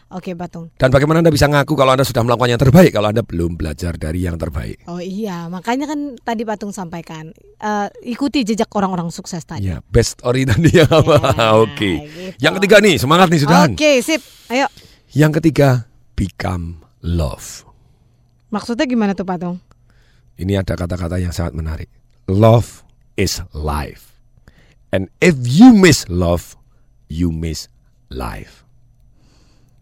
[0.07, 0.71] Oke, Batung.
[0.79, 3.99] Dan bagaimana Anda bisa ngaku kalau Anda sudah melakukan yang terbaik kalau Anda belum belajar
[3.99, 4.87] dari yang terbaik?
[4.87, 9.67] Oh iya, makanya kan tadi Batung sampaikan eh, ikuti jejak orang-orang sukses tadi.
[9.67, 10.87] Ya, best story tadi ya.
[11.59, 12.07] Oke.
[12.39, 13.67] Yang ketiga nih, semangat nih sudah.
[13.67, 14.23] Oke, sip.
[14.47, 14.71] Ayo.
[15.11, 17.67] Yang ketiga, become love.
[18.55, 19.59] Maksudnya gimana tuh, Patung?
[20.39, 21.91] Ini ada kata-kata yang sangat menarik.
[22.27, 22.83] Love
[23.17, 24.13] is life.
[24.91, 26.57] And if you miss love,
[27.09, 27.69] you miss
[28.09, 28.65] life.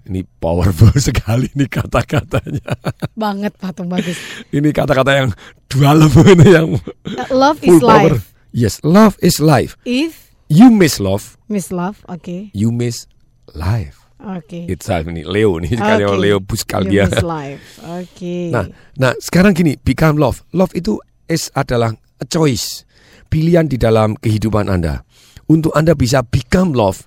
[0.05, 2.77] Ini powerful sekali nih kata-katanya.
[3.17, 4.21] Banget Patung bagus.
[4.53, 5.31] Ini kata-kata yang
[5.67, 6.05] dual
[6.37, 6.69] ini yang
[7.09, 8.13] Uh, love full is power.
[8.13, 8.25] life.
[8.53, 9.81] Yes, love is life.
[9.85, 12.53] If You miss love, miss love, oke.
[12.53, 13.09] you miss
[13.57, 14.05] life.
[14.21, 14.69] Oke.
[14.69, 16.21] Itself ini Leo nih sekali Oke.
[16.21, 17.05] Leo Buskal You dia.
[17.09, 17.65] miss life.
[17.81, 18.53] Oke.
[18.53, 20.45] Nah, nah sekarang gini, become love.
[20.53, 22.87] Love itu is adalah a choice,
[23.33, 25.03] pilihan di dalam kehidupan Anda.
[25.51, 27.05] Untuk Anda bisa become love,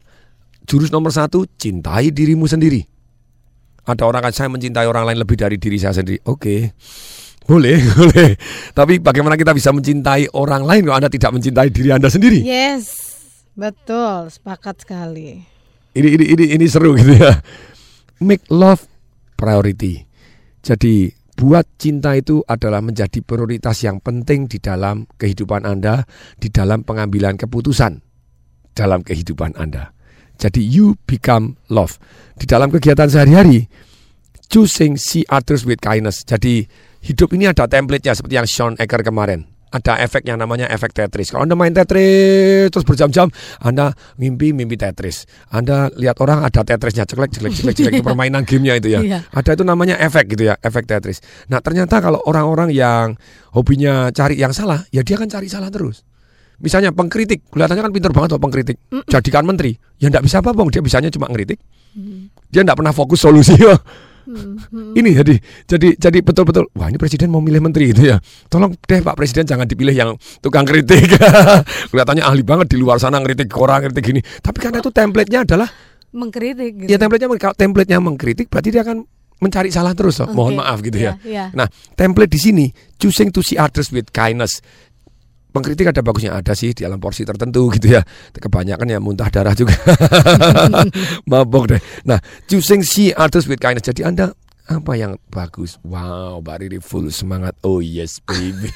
[0.67, 2.85] jurus nomor satu, cintai dirimu sendiri.
[3.87, 6.19] Ada orang kan saya mencintai orang lain lebih dari diri saya sendiri.
[6.27, 6.75] Oke,
[7.47, 8.35] boleh, boleh.
[8.75, 12.43] Tapi bagaimana kita bisa mencintai orang lain kalau Anda tidak mencintai diri Anda sendiri?
[12.43, 13.07] Yes.
[13.57, 15.41] Betul, sepakat sekali.
[15.97, 17.41] Ini ini ini ini seru gitu ya.
[18.21, 18.85] Make love
[19.33, 20.05] priority.
[20.61, 26.01] Jadi buat cinta itu adalah menjadi prioritas yang penting di dalam kehidupan Anda,
[26.41, 28.01] di dalam pengambilan keputusan
[28.73, 29.93] dalam kehidupan Anda.
[30.37, 32.01] Jadi you become love.
[32.37, 33.69] Di dalam kegiatan sehari-hari,
[34.49, 36.25] choosing see others with kindness.
[36.25, 36.65] Jadi
[37.05, 39.56] hidup ini ada template-nya seperti yang Sean Ecker kemarin.
[39.67, 41.35] Ada efek yang namanya efek Tetris.
[41.35, 43.27] Kalau Anda main Tetris terus berjam-jam,
[43.59, 45.27] Anda mimpi mimpi Tetris.
[45.51, 48.99] Anda lihat orang ada Tetrisnya, ceklek ceklek ceklek ceklek itu permainan gamenya itu ya.
[49.03, 49.19] Iya.
[49.35, 51.19] Ada itu namanya efek gitu ya, efek Tetris.
[51.51, 53.19] Nah ternyata kalau orang-orang yang
[53.51, 56.07] hobinya cari yang salah, ya dia akan cari salah terus.
[56.57, 58.77] Misalnya pengkritik, kelihatannya kan pinter banget tuh pengkritik.
[59.05, 61.61] Jadikan menteri, ya enggak bisa apa-apa, dia bisanya cuma ngeritik.
[62.49, 63.53] Dia enggak pernah fokus solusi.
[64.97, 68.19] Ini jadi jadi jadi betul-betul wah ini presiden mau milih menteri itu ya.
[68.51, 70.09] Tolong deh Pak Presiden jangan dipilih yang
[70.43, 71.15] tukang kritik.
[71.91, 74.21] Kelihatannya ahli banget di luar sana ngeritik orang ngeritik gini.
[74.21, 75.69] Tapi karena itu template-nya adalah
[76.11, 76.89] mengkritik gitu.
[76.91, 79.07] Ya template-nya kalau template-nya mengkritik berarti dia akan
[79.37, 80.17] mencari salah terus.
[80.19, 80.33] loh.
[80.33, 80.35] Oke.
[80.35, 81.13] Mohon maaf gitu ya.
[81.21, 81.45] Iya, iya.
[81.53, 82.65] Nah, template di sini
[82.97, 84.59] choosing to see others with kindness.
[85.57, 88.05] Pengkritik ada bagusnya ada sih di dalam porsi tertentu gitu ya.
[88.37, 89.73] Kebanyakan ya muntah darah juga.
[91.29, 91.81] Mabok deh.
[92.05, 93.89] Nah, choosing see others with kindness.
[93.89, 94.37] Jadi Anda
[94.67, 95.79] apa yang bagus?
[95.81, 97.55] Wow, Mbak Riri full semangat.
[97.63, 98.69] Oh yes, baby.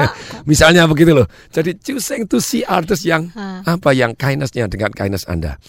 [0.50, 1.28] Misalnya begitu loh.
[1.52, 3.62] Jadi choosing to see others yang Ha.
[3.68, 5.60] apa yang kindnessnya dengan kindness Anda.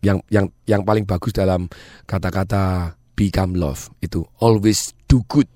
[0.00, 1.68] Yang yang yang paling bagus dalam
[2.08, 5.50] kata-kata become love itu always do good.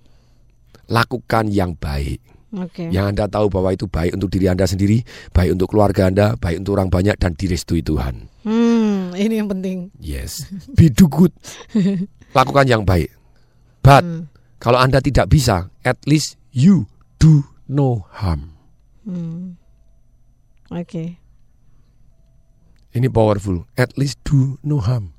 [0.85, 2.21] Lakukan yang baik.
[2.55, 2.87] Oke.
[2.89, 5.03] Yang Anda tahu bahwa itu baik untuk diri Anda sendiri,
[5.35, 8.31] baik untuk keluarga Anda, baik untuk orang banyak dan direstui Tuhan.
[8.47, 9.91] Hmm, ini yang penting.
[9.99, 10.47] Yes.
[10.79, 11.35] Be do good.
[12.37, 13.11] Lakukan yang baik.
[13.83, 14.07] But
[14.63, 16.87] kalau Anda tidak bisa, at least you
[17.19, 18.55] do no harm.
[19.03, 19.59] Hmm.
[20.71, 21.19] Oke.
[22.95, 23.67] Ini powerful.
[23.75, 25.11] At least do no harm.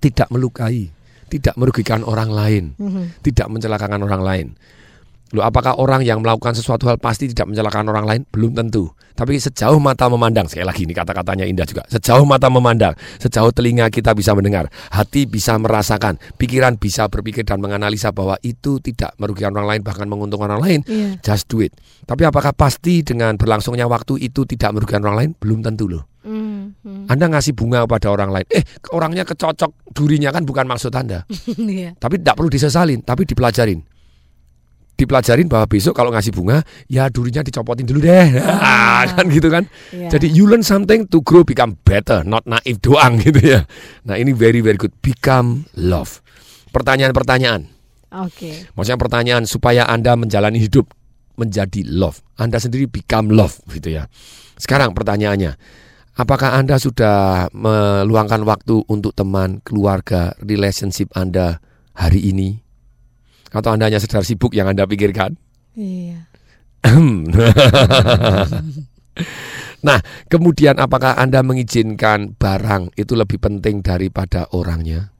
[0.00, 0.88] Tidak melukai,
[1.28, 3.20] tidak merugikan orang lain, Mhm.
[3.20, 4.46] tidak mencelakakan orang lain.
[5.36, 8.20] Loh, apakah orang yang melakukan sesuatu hal pasti tidak mencelakakan orang lain?
[8.32, 8.88] Belum tentu.
[9.18, 11.82] Tapi sejauh mata memandang, sekali lagi ini kata-katanya indah juga.
[11.90, 17.58] Sejauh mata memandang, sejauh telinga kita bisa mendengar, hati bisa merasakan, pikiran bisa berpikir dan
[17.58, 20.80] menganalisa bahwa itu tidak merugikan orang lain bahkan menguntungkan orang lain.
[20.86, 21.18] Iya.
[21.18, 21.74] Just do it.
[22.06, 25.30] Tapi apakah pasti dengan berlangsungnya waktu itu tidak merugikan orang lain?
[25.34, 26.06] Belum tentu loh.
[26.22, 26.76] Hmm.
[27.10, 28.62] Anda ngasih bunga kepada orang lain, eh
[28.92, 31.26] orangnya kecocok durinya kan bukan maksud Anda.
[31.58, 31.98] Iya.
[31.98, 33.97] Tapi tidak perlu disesalin, tapi dipelajarin.
[34.98, 38.34] Dipelajarin bahwa besok kalau ngasih bunga, ya durinya dicopotin dulu deh.
[38.98, 39.62] Ah, kan gitu kan.
[39.94, 40.18] Iya.
[40.18, 43.62] Jadi you learn something to grow become better, not naif doang gitu ya.
[44.02, 44.90] Nah ini very very good.
[44.98, 46.18] Become love.
[46.74, 47.70] Pertanyaan-pertanyaan.
[48.26, 48.66] Oke.
[48.74, 50.90] Maksudnya pertanyaan supaya Anda menjalani hidup
[51.38, 52.18] menjadi love.
[52.34, 54.10] Anda sendiri become love gitu ya.
[54.58, 55.54] Sekarang pertanyaannya,
[56.18, 61.62] apakah Anda sudah meluangkan waktu untuk teman, keluarga, relationship Anda
[61.94, 62.67] hari ini?
[63.48, 65.36] Atau Anda hanya sedar sibuk yang Anda pikirkan?
[65.78, 66.28] Iya.
[69.86, 69.98] nah,
[70.30, 75.10] kemudian apakah Anda mengizinkan barang itu lebih penting daripada orangnya?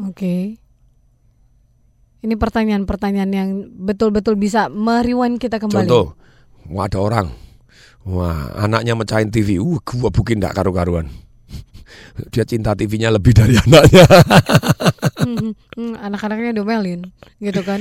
[0.00, 0.58] Oke.
[2.24, 3.48] Ini pertanyaan-pertanyaan yang
[3.84, 5.84] betul-betul bisa meriwan kita kembali.
[5.84, 6.16] Contoh,
[6.72, 7.28] wah ada orang,
[8.08, 11.12] wah anaknya mecahin TV, uh gua bukin ndak karu-karuan.
[12.30, 14.06] Dia cinta TV-nya lebih dari anaknya.
[15.20, 17.80] Hmm, hmm, anak-anaknya domelin, gitu kan?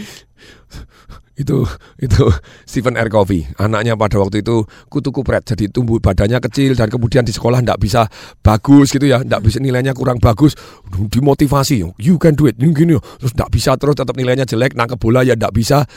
[1.33, 1.65] itu
[1.97, 2.23] itu
[2.69, 3.09] Stephen R.
[3.09, 7.65] Covey anaknya pada waktu itu kutu kupret jadi tumbuh badannya kecil dan kemudian di sekolah
[7.65, 8.05] ndak bisa
[8.45, 10.53] bagus gitu ya ndak bisa nilainya kurang bagus
[10.85, 15.25] dimotivasi you can do it gini terus ndak bisa terus tetap nilainya jelek nangkep bola
[15.25, 15.89] ya ndak bisa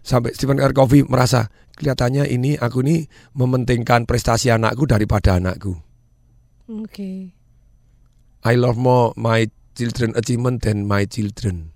[0.00, 0.72] sampai Stephen R.
[0.72, 3.04] Covey merasa kelihatannya ini aku ini
[3.36, 5.89] mementingkan prestasi anakku daripada anakku
[6.70, 7.34] Oke.
[8.46, 11.74] I love more my children achievement than my children.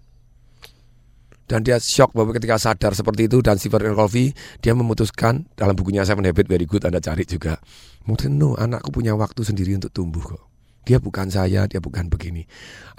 [1.45, 3.93] Dan dia shock bahwa ketika sadar seperti itu dan Stephen.
[3.93, 4.33] Covey
[4.65, 7.61] dia memutuskan dalam bukunya Seven Habits Very Good Anda cari juga.
[8.09, 10.43] Mungkin no, anakku punya waktu sendiri untuk tumbuh kok.
[10.85, 12.45] Dia bukan saya, dia bukan begini.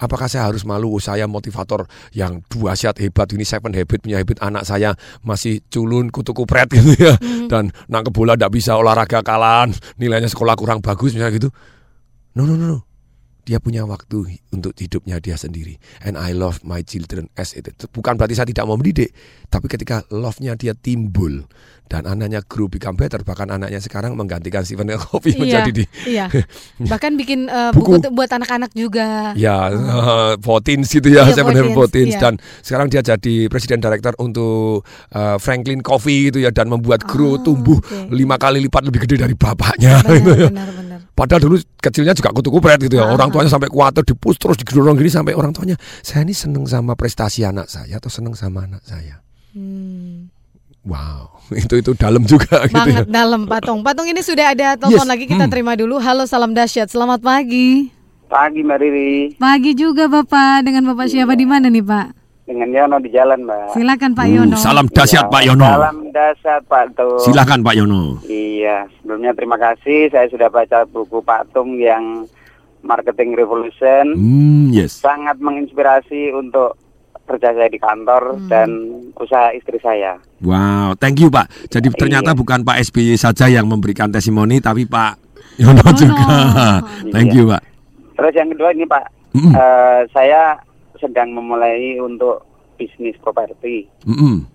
[0.02, 0.90] Apakah saya harus malu?
[0.90, 5.62] Oh, saya motivator yang dua syat hebat ini Seven Habit punya habit anak saya masih
[5.70, 7.14] culun kutu kupret gitu ya.
[7.50, 11.50] Dan nangkep bola tidak bisa olahraga kalah, nilainya sekolah kurang bagus misalnya gitu.
[12.36, 12.85] No, no, no, no.
[13.46, 15.78] Dia punya waktu untuk hidupnya dia sendiri.
[16.02, 17.70] And I love my children as it.
[17.70, 17.78] is.
[17.94, 19.14] Bukan berarti saya tidak mau mendidik,
[19.46, 21.46] tapi ketika love-nya dia timbul
[21.86, 24.90] dan anaknya grow become better, bahkan anaknya sekarang menggantikan Stephen.
[24.98, 26.26] Covey Iya, menjadi di iya.
[26.92, 28.10] Bahkan bikin eh, buku, Buku.
[28.10, 29.30] buat anak-anak juga.
[29.38, 32.22] Ya, uh, Potins gitu ya, Iya, Seven Heaven Potins, iya.
[32.22, 34.82] dan sekarang dia jadi presiden director untuk
[35.14, 37.78] uh, Franklin Coffee gitu ya dan membuat grow tumbuh
[38.10, 40.02] lima kali lipat lebih gede dari bapaknya.
[40.02, 40.48] Oh, Benar, gitu ya.
[40.50, 40.98] benar, benar.
[41.16, 43.08] Padahal dulu kecilnya juga kutu kupret gitu ya.
[43.08, 43.35] Ah, Orang ah.
[43.36, 47.44] Tuanya sampai kuatir dipus terus digedorong gini sampai orang tuanya, saya ini seneng sama prestasi
[47.44, 49.20] anak saya atau seneng sama anak saya.
[49.52, 50.32] Hmm.
[50.88, 53.04] Wow, itu itu dalam juga gitu ya.
[53.04, 53.84] Banget dalam Patung.
[53.84, 55.52] Patung ini sudah ada telepon Yes, lagi kita hmm.
[55.52, 56.00] terima dulu.
[56.00, 56.88] Halo, salam dahsyat.
[56.88, 57.92] Selamat pagi.
[58.26, 60.66] Pagi Mbak Riri, Pagi juga Bapak.
[60.66, 62.26] Dengan Bapak siapa di mana nih, Pak?
[62.46, 63.74] dengan Yono di jalan Mbak.
[63.74, 64.54] Silakan Pak Yono.
[64.54, 65.66] Uh, salam dahsyat Iya, Pak Yono.
[65.66, 67.18] Salam dahsyat Pak Tung.
[67.26, 68.02] Silakan Pak Yono.
[68.30, 70.14] Iya, sebelumnya terima kasih.
[70.14, 72.24] Saya sudah baca buku Pak Tung yang
[72.86, 74.14] Marketing Revolution.
[74.14, 75.02] Hmm, yes.
[75.02, 76.78] Sangat menginspirasi untuk
[77.26, 78.46] kerja saya di kantor Hmm.
[78.46, 78.68] dan
[79.14, 80.14] usaha istri saya.
[80.38, 81.50] Wow, thank you Pak.
[81.68, 85.18] Jadi ternyata bukan Pak SBY saja yang memberikan testimoni, tapi Pak
[85.58, 86.38] Yono juga.
[87.14, 87.62] thank you Pak.
[88.14, 89.52] Terus yang kedua ini Pak, Mm-mm.
[89.52, 90.54] eh, saya
[90.96, 93.90] sedang memulai untuk bisnis properti.
[94.06, 94.46] Mm-mm.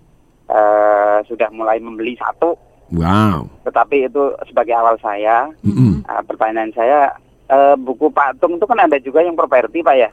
[0.48, 2.56] Eh, sudah mulai membeli satu
[2.92, 3.48] Wow.
[3.64, 5.48] tetapi itu sebagai awal saya.
[5.64, 6.04] Mm-mm.
[6.04, 7.08] Uh, pertanyaan saya,
[7.52, 10.10] eh, buku Pak Tung itu kan ada juga yang properti Pak ya.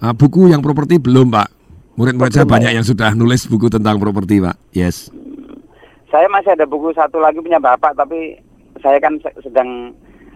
[0.00, 1.48] Ah, buku yang properti belum Pak.
[1.92, 2.76] Murid-murid saya Pak, banyak ya?
[2.80, 4.56] yang sudah nulis buku tentang properti Pak.
[4.72, 5.12] Yes.
[6.08, 8.40] Saya masih ada buku satu lagi punya Bapak, tapi
[8.80, 9.92] saya kan se- sedang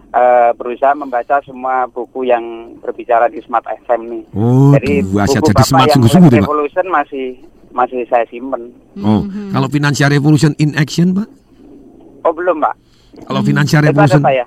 [0.07, 4.23] eh, berusaha membaca semua buku yang berbicara di Smart FM nih.
[4.31, 6.41] Oh, Jadi buku Jadi Bapak smart yang sungguh-sungguh Pak.
[6.45, 7.25] Revolution masih
[7.75, 8.71] masih saya simpen.
[9.03, 9.21] Oh,
[9.51, 11.27] kalau Financial Revolution in Action Pak?
[12.23, 12.75] Oh belum Pak.
[13.27, 14.45] Kalau Financial Itu ada, Revolution Pak, ya?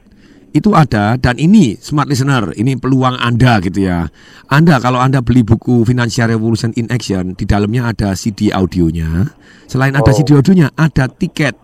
[0.50, 4.10] Itu ada dan ini smart listener, ini peluang Anda gitu ya.
[4.50, 9.30] Anda kalau Anda beli buku Financial Revolution in Action, di dalamnya ada CD audionya.
[9.70, 10.16] Selain ada Oh.
[10.16, 11.54] CD audionya, ada tiket.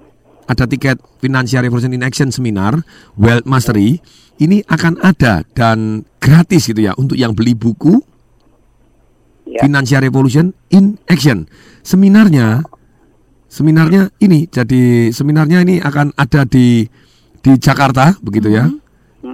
[0.47, 2.79] Ada tiket Financial Revolution in Action seminar
[3.19, 3.99] Wealth Mastery.
[4.39, 7.99] Ini akan ada dan gratis gitu ya untuk yang beli buku
[9.47, 9.63] Ya.
[9.63, 11.47] Financial Revolution in Action.
[11.87, 12.67] Seminarnya
[13.47, 16.83] seminarnya ini jadi seminarnya ini akan ada di
[17.43, 18.69] di Jakarta begitu ya.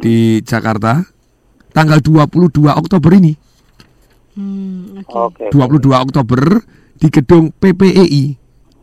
[0.03, 1.05] Di Jakarta
[1.72, 3.32] tanggal 22 Oktober ini.
[5.12, 5.53] Oke.
[5.53, 6.40] 22 Oktober
[6.96, 8.24] di gedung PPEI.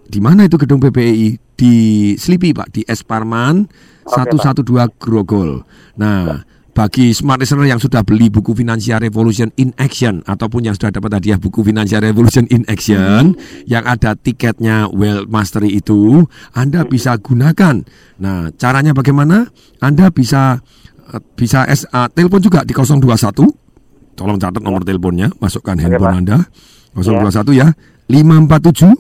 [0.10, 1.38] Di mana itu gedung PPEI?
[1.60, 1.74] Di
[2.16, 3.68] Slipi, Pak, di Es Parman
[4.08, 4.64] 112
[4.96, 5.62] Grogol.
[6.00, 6.40] Nah,
[6.80, 11.12] bagi smart listener yang sudah beli buku Financial Revolution in Action ataupun yang sudah dapat
[11.20, 13.36] hadiah buku Financial Revolution in Action
[13.68, 16.24] yang ada tiketnya Wealth Mastery itu,
[16.56, 17.84] Anda bisa gunakan.
[18.24, 19.52] Nah, caranya bagaimana?
[19.84, 20.64] Anda bisa
[21.12, 26.48] eh, bisa S, ah, telepon juga di 021 Tolong catat nomor teleponnya, masukkan handphone Anda.
[26.96, 27.76] 021 ya.
[28.08, 28.96] 547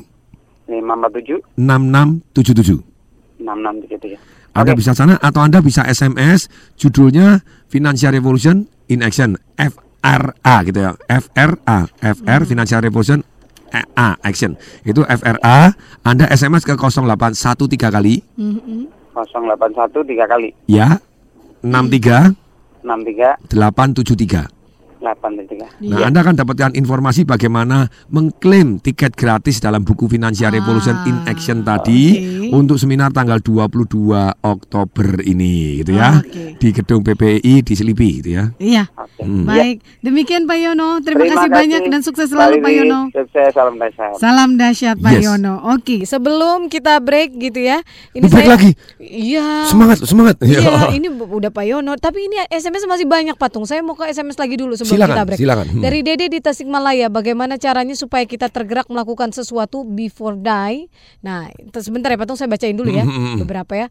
[0.68, 2.84] 547 6677.
[3.40, 4.20] 66 gitu ya.
[4.54, 7.40] Anda bisa sana atau Anda bisa SMS judulnya
[7.70, 10.92] Financial Revolution in Action FRA gitu ya.
[11.08, 13.22] FRA, FR Financial Revolution
[13.70, 14.58] A Action.
[14.82, 18.26] Itu FRA, Anda SMS ke 0813 kali
[19.14, 20.50] 081 tiga kali.
[20.66, 20.98] ya.
[21.62, 22.34] 63
[22.82, 24.59] 63 873.
[25.00, 25.88] 83.
[25.90, 31.64] Nah, Anda akan dapatkan informasi bagaimana mengklaim tiket gratis dalam buku Financial Revolution in Action
[31.64, 32.20] tadi
[32.52, 36.20] untuk seminar tanggal 22 Oktober ini gitu ya.
[36.60, 38.52] Di gedung PPI di Selipi gitu ya.
[38.60, 38.84] Iya.
[39.20, 39.44] Hmm.
[39.48, 41.04] Baik, demikian Pak Yono.
[41.04, 43.00] Terima, kasih, banyak dan sukses selalu Pak Yono.
[43.12, 44.14] Sukses, salam dahsyat.
[44.16, 45.24] Salam dahsyat Pak Yes.
[45.28, 45.54] Yono.
[45.76, 47.84] Oke, sebelum kita break gitu ya.
[48.16, 48.72] Ini break lagi?
[49.00, 49.68] Iya.
[49.68, 50.40] Semangat, semangat.
[50.40, 52.00] Iya, ini udah Pak Yono.
[52.00, 53.68] Tapi ini SMS masih banyak patung.
[53.68, 55.40] Saya mau ke SMS lagi dulu sebelum Silakan, kita break.
[55.40, 55.66] silakan.
[55.70, 55.82] Hmm.
[55.86, 60.90] Dari Dede di Tasikmalaya, bagaimana caranya supaya kita tergerak melakukan sesuatu before die?
[61.22, 63.40] Nah, sebentar ya Patung, saya bacain dulu ya Hmm, hmm, hmm.
[63.46, 63.88] beberapa ya.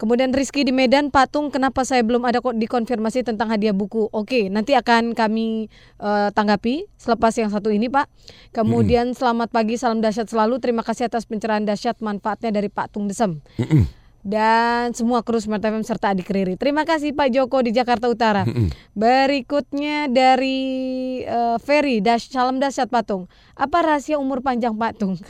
[0.00, 4.08] Kemudian Rizky di Medan, Patung, kenapa saya belum ada kok dikonfirmasi tentang hadiah buku?
[4.10, 5.68] Oke, nanti akan kami
[6.00, 8.08] eh, tanggapi selepas yang satu ini Pak.
[8.56, 10.56] Kemudian selamat pagi, salam dahsyat selalu.
[10.58, 13.44] Terima kasih atas pencerahan dahsyat manfaatnya dari Pak Tung Desem
[14.20, 16.60] dan semua kru Smart FM serta adik Riri.
[16.60, 18.44] Terima kasih Pak Joko di Jakarta Utara.
[18.92, 20.60] Berikutnya dari
[21.24, 23.32] eh, Ferry, dash, salam dahsyat Patung.
[23.56, 25.16] Apa rahasia umur panjang Patung?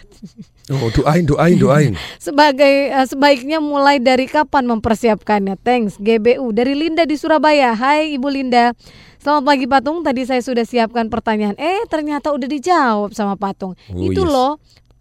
[0.70, 1.92] Oh, doain, doain, doain.
[2.22, 5.58] Sebagai eh, sebaiknya mulai dari kapan mempersiapkannya?
[5.66, 7.74] Thanks GBU dari Linda di Surabaya.
[7.74, 8.70] Hai Ibu Linda.
[9.18, 10.06] Selamat pagi Patung.
[10.06, 11.58] Tadi saya sudah siapkan pertanyaan.
[11.58, 13.74] Eh ternyata udah dijawab sama Patung.
[13.90, 14.30] Oh, Itu yes.
[14.30, 14.52] loh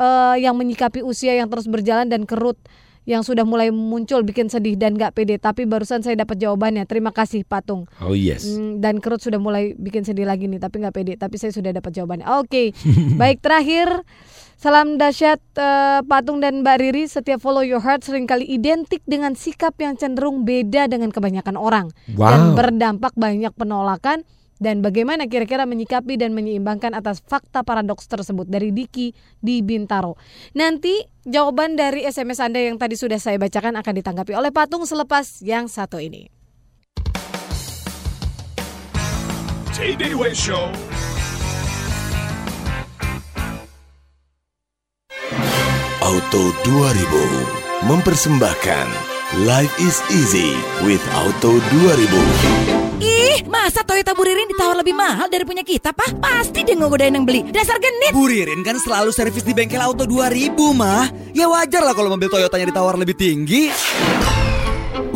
[0.01, 2.57] eh, yang menyikapi usia yang terus berjalan dan kerut
[3.09, 5.41] yang sudah mulai muncul bikin sedih dan gak pede.
[5.41, 6.85] Tapi barusan saya dapat jawabannya.
[6.85, 7.89] Terima kasih Patung.
[8.05, 8.45] Oh yes.
[8.45, 11.13] Hmm, dan kerut sudah mulai bikin sedih lagi nih, tapi nggak pede.
[11.17, 12.29] Tapi saya sudah dapat jawabannya.
[12.37, 12.69] Oke,
[13.21, 14.05] baik terakhir.
[14.59, 17.09] Salam dahsyat eh, Patung dan Mbak Riri.
[17.09, 21.89] Setiap follow your heart sering kali identik dengan sikap yang cenderung beda dengan kebanyakan orang
[22.05, 22.59] dan Wow.
[22.59, 24.21] berdampak banyak penolakan.
[24.59, 30.19] Dan bagaimana kira-kira menyikapi dan menyeimbangkan atas fakta paradoks tersebut dari Diki di Bintaro.
[30.53, 35.39] Nanti jawaban dari SMS Anda yang tadi sudah saya bacakan akan ditanggapi oleh Patung selepas
[35.41, 36.27] yang satu ini.
[40.35, 40.67] Show.
[46.03, 52.97] Auto 2000 mempersembahkan Life is easy with Auto 2000.
[52.97, 56.17] Ih, masa Toyota Buririn ditawar lebih mahal dari punya kita, Pak?
[56.17, 57.45] Pasti dia ngegodain yang beli.
[57.45, 58.09] Dasar genit.
[58.09, 61.13] Buririn kan selalu servis di bengkel auto 2000 mah.
[61.29, 63.69] Ya wajar lah kalau mobil Toyotanya ditawar lebih tinggi.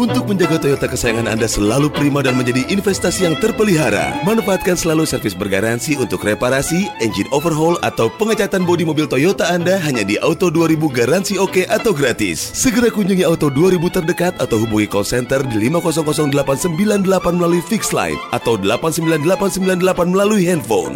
[0.03, 5.31] Untuk menjaga Toyota kesayangan Anda selalu prima dan menjadi investasi yang terpelihara, manfaatkan selalu servis
[5.31, 10.75] bergaransi untuk reparasi, engine overhaul, atau pengecatan bodi mobil Toyota Anda hanya di Auto 2000
[10.91, 12.51] garansi oke atau gratis.
[12.51, 18.59] Segera kunjungi Auto 2000 terdekat atau hubungi call center di 5000898 melalui fixed line atau
[18.59, 20.91] 89898 melalui handphone.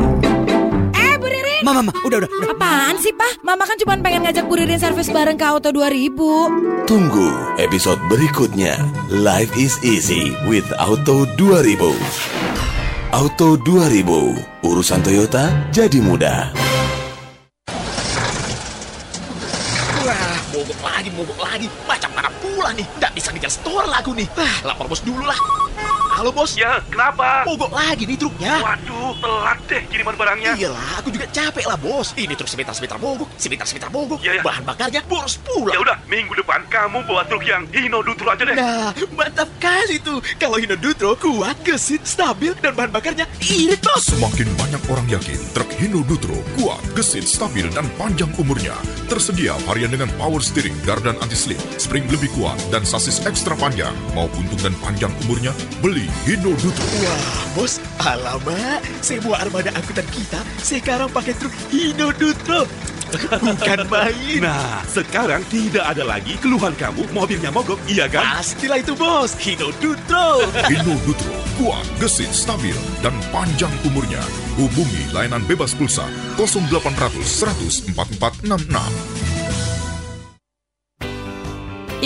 [1.58, 1.66] Buririn.
[1.66, 2.53] Mama, mama, udah, udah, udah.
[2.53, 3.41] Apaan sih, Pak?
[3.41, 6.86] Mama kan cuma pengen ngajak Bu Ririn servis bareng ke Auto 2000.
[6.86, 8.78] Tunggu episode berikutnya.
[9.10, 11.82] Life is easy with Auto 2000.
[13.10, 14.38] Auto 2000,
[14.68, 16.53] urusan Toyota jadi mudah.
[20.05, 21.68] Wah, mogok lagi, mogok lagi.
[21.89, 22.86] Macam mana pula nih?
[23.01, 24.28] Nggak bisa ngejar store lagu nih.
[24.38, 25.39] Ah, lapor bos dulu lah.
[26.18, 26.57] Halo bos.
[26.57, 27.45] Ya, kenapa?
[27.45, 28.57] Mogok lagi nih truknya.
[28.57, 30.57] Waduh, telat deh kiriman barangnya.
[30.57, 32.18] Iyalah, aku juga capek lah bos.
[32.18, 34.26] Ini truk sebentar-sebentar mogok, sebentar-sebentar mogok.
[34.26, 34.41] Ya, ya.
[34.41, 35.70] Bahan bakarnya boros pula.
[35.70, 38.57] Ya udah, minggu depan kamu bawa truk yang Hino Dutro aja deh.
[38.57, 40.18] Nah, mantap kali tuh.
[40.41, 44.09] Kalau Hino Dutro kuat, gesit, stabil, dan bahan bakarnya irit bos.
[44.09, 48.74] Semakin banyak orang yakin truk Hino Dutro kuat, gesit, stabil, dan panjang umurnya.
[49.08, 53.95] Tersedia varian dengan power steering, gardan anti-slip, spring lebih kuat, dan sasis ekstra panjang.
[54.12, 55.55] Mau untung dan panjang umurnya?
[55.80, 56.84] Beli Hino Dutro.
[57.08, 58.84] Wah, bos, alamak.
[58.99, 62.68] Semua armada angkutan kita sekarang pakai truk Hino Dutro.
[63.14, 64.39] Bukan main.
[64.41, 68.39] Nah, sekarang tidak ada lagi keluhan kamu mobilnya mogok, iya kan?
[68.39, 70.43] Pastilah itu bos, Hino Dutro.
[70.68, 74.22] Hino Dutro kuat, gesit, stabil, dan panjang umurnya.
[74.55, 76.05] Hubungi layanan bebas pulsa
[76.38, 79.27] 0800 100 4466.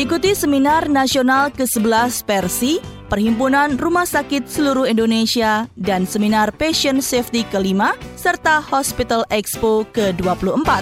[0.02, 7.93] Ikuti seminar nasional ke-11 Persi, Perhimpunan Rumah Sakit Seluruh Indonesia, dan seminar Patient Safety kelima,
[8.18, 10.82] serta Hospital Expo ke-24.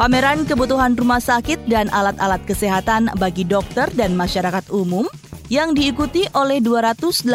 [0.00, 5.04] Pameran kebutuhan rumah sakit dan alat-alat kesehatan bagi dokter dan masyarakat umum
[5.52, 7.28] yang diikuti oleh 288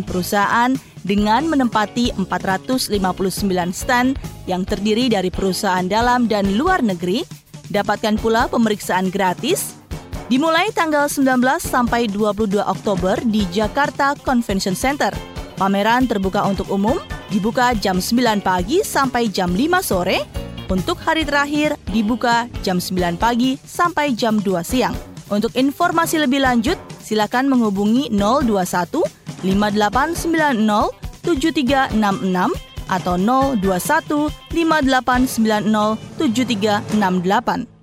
[0.00, 0.72] perusahaan
[1.04, 2.96] dengan menempati 459
[3.68, 4.16] stand
[4.48, 7.20] yang terdiri dari perusahaan dalam dan luar negeri,
[7.68, 9.76] dapatkan pula pemeriksaan gratis
[10.26, 15.14] dimulai tanggal 19 sampai 22 Oktober di Jakarta Convention Center.
[15.56, 16.98] Pameran terbuka untuk umum,
[17.30, 20.26] dibuka jam 9 pagi sampai jam 5 sore.
[20.66, 24.98] Untuk hari terakhir dibuka jam 9 pagi sampai jam 2 siang.
[25.30, 29.06] Untuk informasi lebih lanjut, silakan menghubungi 021
[29.46, 30.90] 5890
[31.22, 31.94] 7366
[32.86, 37.75] atau 021 5890 7368.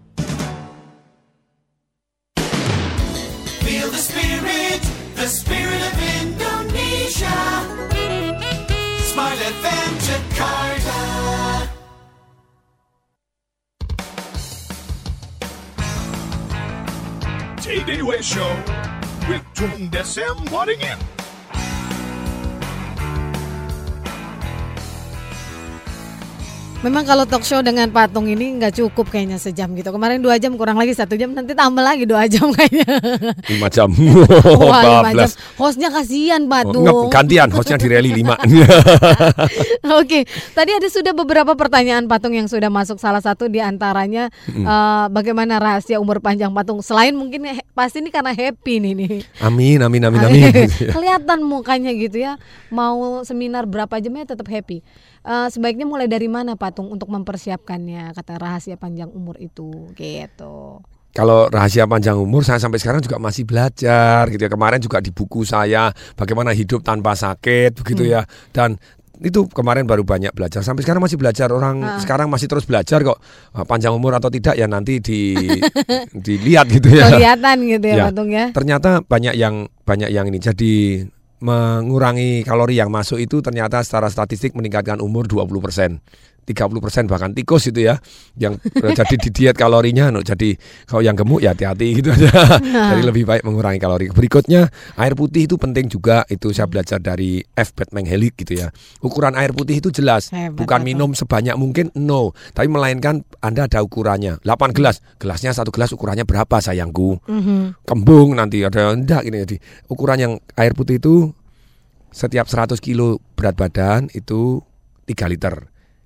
[5.24, 7.40] The spirit of Indonesia.
[9.08, 11.00] Smile FM Jakarta.
[17.64, 18.52] J-Day Show
[19.30, 21.23] with Tung Desem Wadding In.
[26.84, 29.88] Memang kalau talk show dengan patung ini nggak cukup kayaknya sejam gitu.
[29.88, 32.84] Kemarin dua jam kurang lagi satu jam, nanti tambah lagi dua jam kayaknya.
[33.48, 33.88] Lima jam.
[34.60, 35.30] Wah, lima jam.
[35.56, 36.84] Hostnya kasihan patung.
[36.84, 38.36] Nggak, gantian, hostnya di rally lima.
[40.04, 43.00] Oke, tadi ada sudah beberapa pertanyaan patung yang sudah masuk.
[43.00, 44.66] Salah satu di antaranya Mm.
[44.68, 46.84] eh, bagaimana rahasia umur panjang patung.
[46.84, 49.12] Selain mungkin he- pasti ini karena happy nih nih.
[49.40, 50.68] Amin, amin, amin, amin.
[50.96, 52.36] Kelihatan mukanya gitu ya.
[52.68, 54.84] Mau seminar berapa jamnya tetap happy.
[55.24, 60.84] Eh, sebaiknya mulai dari mana patung untuk mempersiapkannya kata rahasia panjang umur itu gitu.
[61.14, 64.52] Kalau rahasia panjang umur saya sampai sekarang juga masih belajar gitu ya.
[64.52, 68.12] Kemarin juga di buku saya bagaimana hidup tanpa sakit begitu Hmm.
[68.12, 68.22] ya.
[68.52, 68.76] Dan
[69.22, 70.60] itu kemarin baru banyak belajar.
[70.60, 71.54] Sampai sekarang masih belajar.
[71.54, 72.02] Orang Ah.
[72.02, 73.22] sekarang masih terus belajar kok.
[73.54, 75.38] Ah, Panjang umur atau tidak ya nanti di
[76.26, 77.08] dilihat gitu ya.
[77.08, 78.04] Kelihatan gitu ya, Ya.
[78.10, 78.46] patung ya.
[78.52, 80.42] Ternyata banyak yang banyak yang ini.
[80.42, 80.74] Jadi
[81.44, 86.00] mengurangi kalori yang masuk itu ternyata secara statistik meningkatkan umur 20%.
[86.44, 86.70] 30%
[87.06, 87.96] bahkan tikus itu ya
[88.36, 88.60] yang
[89.00, 92.32] jadi di diet kalorinya no, jadi kalau yang gemuk ya hati-hati gitu aja
[92.64, 92.92] Nah.
[92.92, 97.40] jadi lebih baik mengurangi kalori berikutnya air putih itu penting juga itu saya belajar dari
[97.54, 97.72] F.
[97.74, 98.68] Batman Helik gitu ya
[99.00, 100.86] ukuran air putih itu jelas Hebat, bukan Bapak.
[100.86, 102.22] minum sebanyak mungkin no
[102.52, 107.84] tapi melainkan anda ada ukurannya 8 gelas gelasnya satu gelas ukurannya berapa sayangku Mhm.
[107.84, 109.56] kembung nanti ada enggak gini jadi
[109.88, 111.32] ukuran yang air putih itu
[112.10, 114.62] setiap 100 kilo berat badan itu
[115.06, 115.56] 3 liter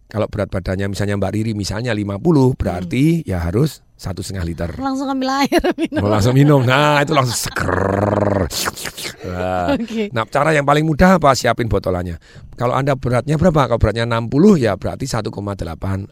[0.07, 4.69] kalau berat badannya misalnya Mbak Riri misalnya 50 berarti ya harus satu setengah liter.
[4.79, 6.05] Langsung ambil air minum.
[6.05, 6.61] Langsung minum.
[6.63, 8.47] Nah itu langsung seger
[9.29, 10.09] nah, Oke.
[10.09, 12.15] nah, cara yang paling mudah apa siapin botolannya
[12.53, 15.29] kalau anda beratnya berapa kalau beratnya 60 ya berarti 1,8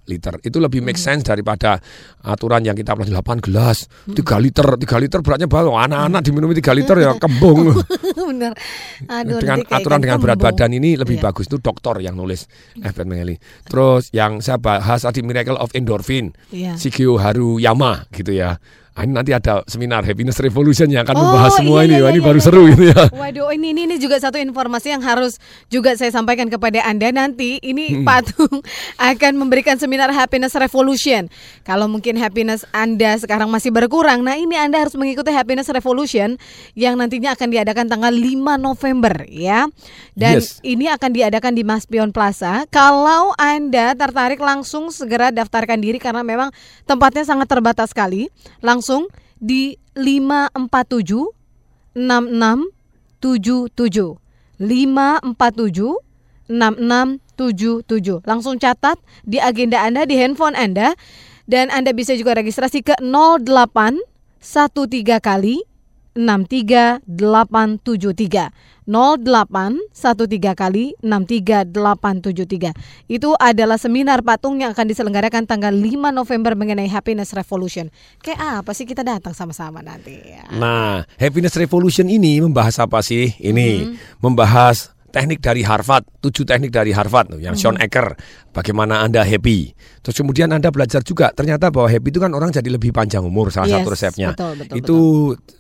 [0.06, 1.18] liter itu lebih make Hmm.
[1.18, 1.82] sense daripada
[2.22, 6.72] aturan yang kita pelajari 8 gelas 3 liter 3 liter beratnya baru anak-anak diminumi 3
[6.74, 7.74] liter ya kembung
[8.26, 8.58] Bener.
[9.06, 10.58] Aduh, dengan aturan dengan berat kembung.
[10.58, 11.30] badan ini lebih Iya.
[11.30, 13.38] bagus itu dokter yang nulis Evan Mengeli.
[13.64, 16.74] Terus yang saya bahas tadi Miracle of Endorphin, Iya.
[16.74, 18.58] Shigeo Haruyama gitu ya.
[18.96, 21.96] Ah, ini nanti ada seminar Happiness Revolution yang akan Oh, membahas semua iya, ini.
[22.00, 22.46] iya, ini iya, baru iya.
[22.48, 23.04] seru gitu ya.
[23.12, 25.36] Waduh, ini, ini ini juga satu informasi yang harus
[25.68, 27.60] juga saya sampaikan kepada Anda nanti.
[27.60, 28.08] Ini Hmm.
[28.08, 28.64] Patung
[29.12, 31.28] akan memberikan seminar Happiness Revolution.
[31.68, 36.40] Kalau mungkin happiness Anda sekarang masih berkurang, nah ini Anda harus mengikuti Happiness Revolution
[36.72, 39.68] yang nantinya akan diadakan tanggal 5 November ya.
[40.16, 40.64] Dan Yes.
[40.64, 42.64] ini akan diadakan di Maspion Plaza.
[42.72, 46.56] Kalau Anda tertarik langsung segera daftarkan diri karena memang
[46.88, 48.32] tempatnya sangat terbatas sekali.
[48.64, 48.85] Langsung
[49.42, 51.34] di 547
[51.96, 54.20] 6677
[54.60, 56.04] 547
[56.48, 60.94] 6677 Langsung catat di agenda Anda di handphone Anda.
[61.46, 63.98] Dan Anda bisa juga registrasi ke 08
[64.46, 65.62] 13 kali
[66.16, 68.56] 63873
[68.88, 72.72] 08 13 kali 63873
[73.12, 77.92] Itu adalah seminar patung yang akan diselenggarakan tanggal 5 November mengenai Happiness Revolution
[78.24, 83.36] Kayak apa sih kita datang sama-sama nanti ya Nah, Happiness Revolution ini membahas apa sih?
[83.36, 84.00] Ini Hmm.
[84.24, 87.88] membahas teknik dari Harvard, tujuh teknik dari Harvard tuh, yang Sean Mhm.
[87.88, 88.08] Ecker.
[88.52, 89.72] Bagaimana Anda happy?
[90.04, 93.48] Terus kemudian Anda belajar juga ternyata bahwa happy itu kan orang jadi lebih panjang umur.
[93.48, 94.98] Salah Yes, satu resepnya betul, betul, itu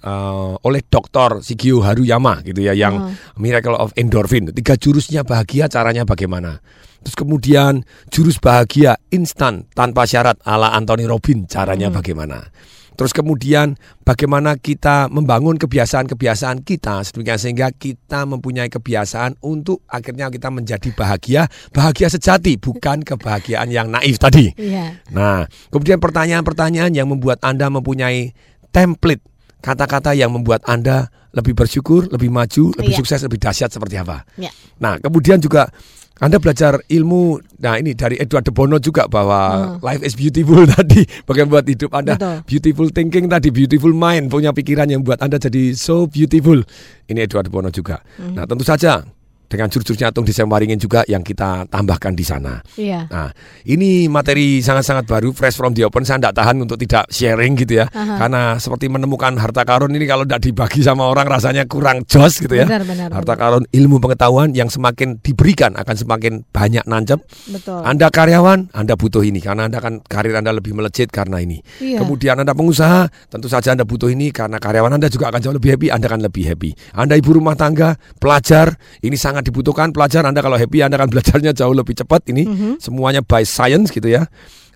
[0.03, 1.39] uh, oleh Dr.
[1.39, 3.11] Shigio Haruyama gitu ya, yang Oh.
[3.39, 4.51] Miracle of Endorphin.
[4.51, 6.59] Tiga jurusnya bahagia, caranya bagaimana?
[7.05, 12.01] Terus kemudian jurus bahagia instan tanpa syarat ala Anthony Robin, caranya Hmm.
[12.01, 12.49] bagaimana?
[12.95, 20.47] Terus kemudian bagaimana kita membangun kebiasaan-kebiasaan kita sedemikian sehingga kita mempunyai kebiasaan untuk akhirnya kita
[20.47, 24.55] menjadi bahagia, bahagia sejati, bukan kebahagiaan yang naif tadi.
[24.55, 25.03] Iya.
[25.11, 28.31] Nah, kemudian pertanyaan-pertanyaan yang membuat Anda mempunyai
[28.71, 29.21] template
[29.59, 32.99] kata-kata yang membuat Anda lebih bersyukur, lebih maju, lebih Iya.
[33.03, 34.23] sukses, lebih dahsyat seperti apa.
[34.39, 34.55] Ya.
[34.79, 35.67] Nah, kemudian juga
[36.15, 39.39] anda belajar ilmu, nah ini dari Edward de Bono juga bahwa
[39.75, 39.83] Hmm.
[39.83, 42.37] life is beautiful tadi, bagaimana buat hidup Anda Betul.
[42.47, 46.63] beautiful thinking tadi, beautiful mind, punya pikiran yang buat Anda jadi so beautiful.
[47.05, 47.99] Ini Edward de Bono juga.
[48.17, 49.03] Nah, tentu saja
[49.45, 52.61] dengan jurus-jurusnya Tung Waringin juga yang kita tambahkan di sana.
[52.77, 53.09] Iya.
[53.09, 53.29] Nah,
[53.65, 56.05] ini materi sangat-sangat baru, fresh from the open.
[56.05, 58.21] Saya tidak tahan untuk tidak sharing gitu ya, Aha.
[58.21, 62.53] karena seperti menemukan harta karun ini kalau tidak dibagi sama orang rasanya kurang jos gitu
[62.55, 62.69] ya.
[62.69, 67.19] Benar, benar, harta karun ilmu pengetahuan yang semakin diberikan akan semakin banyak nancep.
[67.51, 67.81] Betul.
[67.81, 71.59] Anda karyawan, Anda butuh ini karena Anda kan karir Anda lebih melejit karena ini.
[71.81, 71.99] Iya.
[72.05, 75.75] Kemudian Anda pengusaha, tentu saja Anda butuh ini karena karyawan Anda juga akan jauh lebih
[75.75, 76.71] happy, Anda akan lebih happy.
[76.95, 80.23] Anda ibu rumah tangga, pelajar, ini sangat dibutuhkan pelajar.
[80.23, 82.29] Anda kalau happy, Anda akan belajarnya jauh lebih cepat.
[82.29, 82.71] Ini Mhm.
[82.79, 84.29] semuanya by science gitu ya.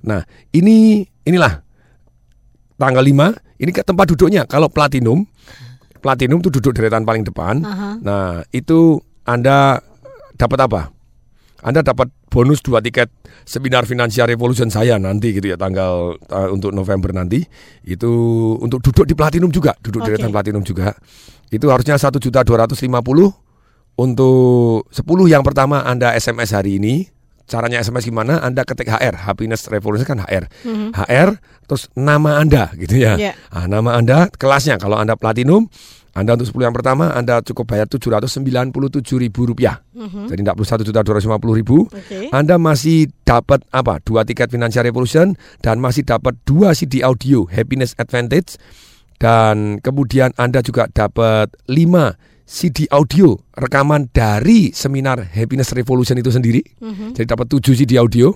[0.03, 1.61] Nah, ini inilah
[2.75, 4.47] tanggal 5 ini ke tempat duduknya.
[4.47, 5.27] Kalau platinum,
[5.99, 7.61] platinum itu duduk deretan paling depan.
[7.63, 7.89] Aha.
[7.99, 9.83] Nah, itu Anda
[10.35, 10.81] dapat apa?
[11.59, 13.11] Anda dapat bonus dua tiket
[13.43, 17.43] seminar Financial Revolution saya nanti gitu ya tanggal uh, untuk November nanti
[17.83, 18.11] itu
[18.63, 20.13] untuk duduk di platinum juga duduk Oke.
[20.13, 20.93] deretan platinum juga
[21.49, 23.33] itu harusnya satu juta dua ratus lima puluh
[23.99, 27.11] untuk 10 yang pertama Anda SMS hari ini
[27.49, 30.95] caranya SMS gimana Anda ketik HR Happiness Revolution kan HR Mhm.
[30.95, 31.29] HR
[31.67, 33.33] terus nama Anda gitu ya Iya.
[33.51, 35.67] Ah, nama Anda kelasnya kalau Anda platinum
[36.09, 39.79] anda untuk 10 yang pertama Anda cukup bayar 797 ribu rupiah.
[39.93, 40.27] Mhm.
[40.27, 41.85] Jadi tidak perlu 1 juta 250 ribu.
[41.85, 42.27] Oke.
[42.33, 44.01] Anda masih dapat apa?
[44.03, 48.57] Dua tiket Financial Revolution dan masih dapat dua CD audio Happiness Advantage
[49.21, 52.17] dan kemudian Anda juga dapat 5
[52.49, 56.65] CD audio rekaman dari seminar Happiness Revolution itu sendiri.
[56.81, 57.13] Mhm.
[57.13, 58.33] Jadi dapat 7 CD audio.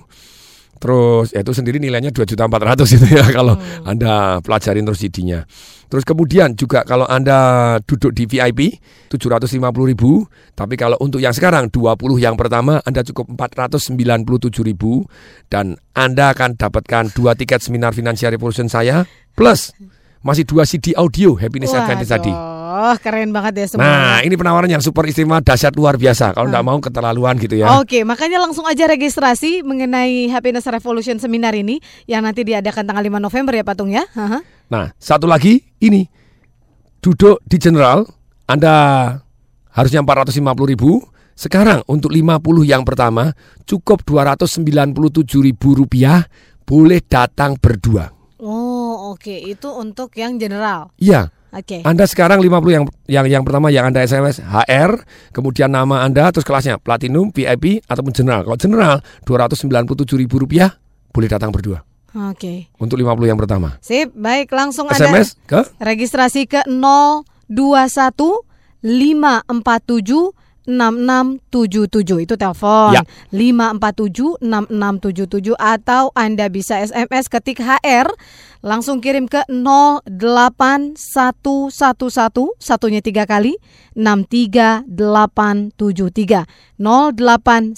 [0.78, 5.46] Terus ya itu sendiri nilainya 2.400 itu ya kalau Anda pelajarin terus CD-nya.
[5.88, 12.18] Terus kemudian juga kalau Anda duduk di VIP 750.000, tapi kalau untuk yang sekarang 20
[12.18, 15.06] yang pertama Anda cukup 497.000
[15.48, 19.06] dan Anda akan dapatkan dua tiket seminar Financial Revolution saya
[19.38, 19.70] plus
[20.26, 22.63] masih dua CD audio Happiness Advantage tadi.
[22.74, 23.86] Oh, keren banget ya semua.
[23.86, 26.34] Nah, ini penawaran yang super istimewa dahsyat luar biasa.
[26.34, 27.78] Kalau nggak mau keterlaluan gitu ya.
[27.78, 31.78] Oke, makanya langsung aja registrasi mengenai Happiness Revolution seminar ini
[32.10, 34.02] yang nanti diadakan tanggal 5 November ya Patung ya.
[34.66, 36.02] Nah, satu lagi ini
[36.98, 38.10] duduk di general
[38.50, 38.74] Anda
[39.70, 40.98] harusnya 450 ribu.
[41.38, 43.30] Sekarang untuk 50 yang pertama
[43.70, 46.26] cukup 297 ribu rupiah
[46.66, 48.10] boleh datang berdua.
[48.42, 49.30] Oh, oke.
[49.30, 50.90] Itu untuk yang general.
[50.98, 51.30] Iya.
[51.54, 51.86] Oke.
[51.86, 56.42] Anda sekarang 50 yang yang yang pertama yang Anda SMS HR, kemudian nama Anda terus
[56.42, 58.42] kelasnya platinum, VIP ataupun general.
[58.42, 60.74] Kalau general 297 ribu rupiah
[61.14, 62.74] boleh datang berdua Oke.
[62.82, 63.78] untuk 50 yang pertama.
[63.78, 67.46] Sip, baik langsung SMS Anda ke registrasi ke 021
[68.82, 70.34] 547
[70.64, 72.96] 6677 itu telepon.
[72.96, 73.04] Ya.
[73.30, 78.08] 547 6677 atau Anda bisa SMS ketik HR
[78.64, 80.96] langsung kirim ke 08111
[82.56, 83.60] satunya tiga kali
[83.92, 86.48] 63873
[86.80, 87.76] 081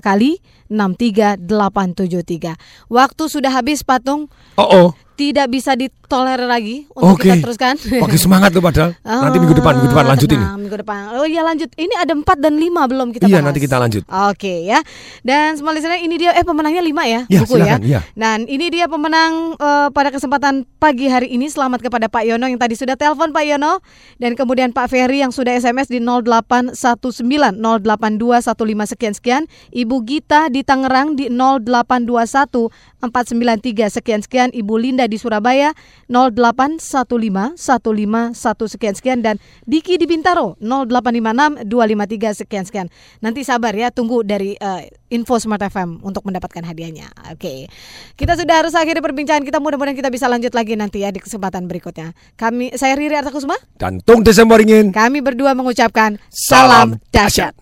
[0.00, 0.40] kali
[0.70, 2.54] 63873
[2.88, 4.30] Waktu sudah habis patung.
[4.56, 4.94] Oh, oh.
[5.18, 5.76] tidak bisa
[6.10, 7.30] ditolerir lagi untuk Oke.
[7.30, 7.74] kita teruskan.
[8.04, 8.98] Oke semangat tuh padahal.
[9.06, 10.42] Nanti minggu depan, minggu depan lanjut ini.
[10.42, 10.98] Nah, minggu depan.
[11.14, 11.70] Oh iya lanjut.
[11.78, 13.46] Ini ada 4 dan 5 belum kita Iya bahas.
[13.46, 14.02] nanti kita lanjut.
[14.26, 14.82] Oke ya.
[15.22, 17.90] Dan semua listener ini dia eh pemenangnya 5 ya, Ya, buku silakan, ya.
[17.94, 18.00] ya.
[18.18, 21.46] Dan ini dia pemenang eh, pada kesempatan pagi hari ini.
[21.46, 23.78] Selamat kepada Pak Yono yang tadi sudah telepon Pak Yono
[24.18, 26.74] dan kemudian Pak Ferry yang sudah SMS di 0819
[27.54, 29.42] 08215 sekian sekian.
[29.70, 32.66] Ibu Gita di Tangerang di 0821
[32.98, 34.48] 493 sekian sekian.
[34.50, 35.70] Ibu Linda di Surabaya
[36.10, 38.34] 0815 151
[38.66, 42.86] sekian sekian dan Diki di Bintaro 0856 253 sekian sekian.
[43.22, 47.14] Nanti sabar ya tunggu dari eh, info Smart FM untuk mendapatkan hadiahnya.
[47.30, 47.70] Oke.
[48.18, 51.70] Kita sudah harus akhiri perbincangan kita mudah-mudahan kita bisa lanjut lagi nanti ya di kesempatan
[51.70, 52.10] berikutnya.
[52.34, 53.54] Kami saya Riri Artakusuma.
[53.78, 54.90] Dan Tung Desember ingin.
[54.90, 57.54] Kami berdua mengucapkan Salam salam dahsyat.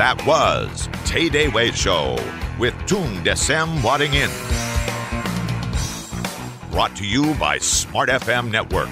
[0.00, 2.16] That was Tay Day Way Show
[2.58, 4.32] with Tung Desem Wadding In.
[6.72, 8.88] Brought to you by Smart FM Network.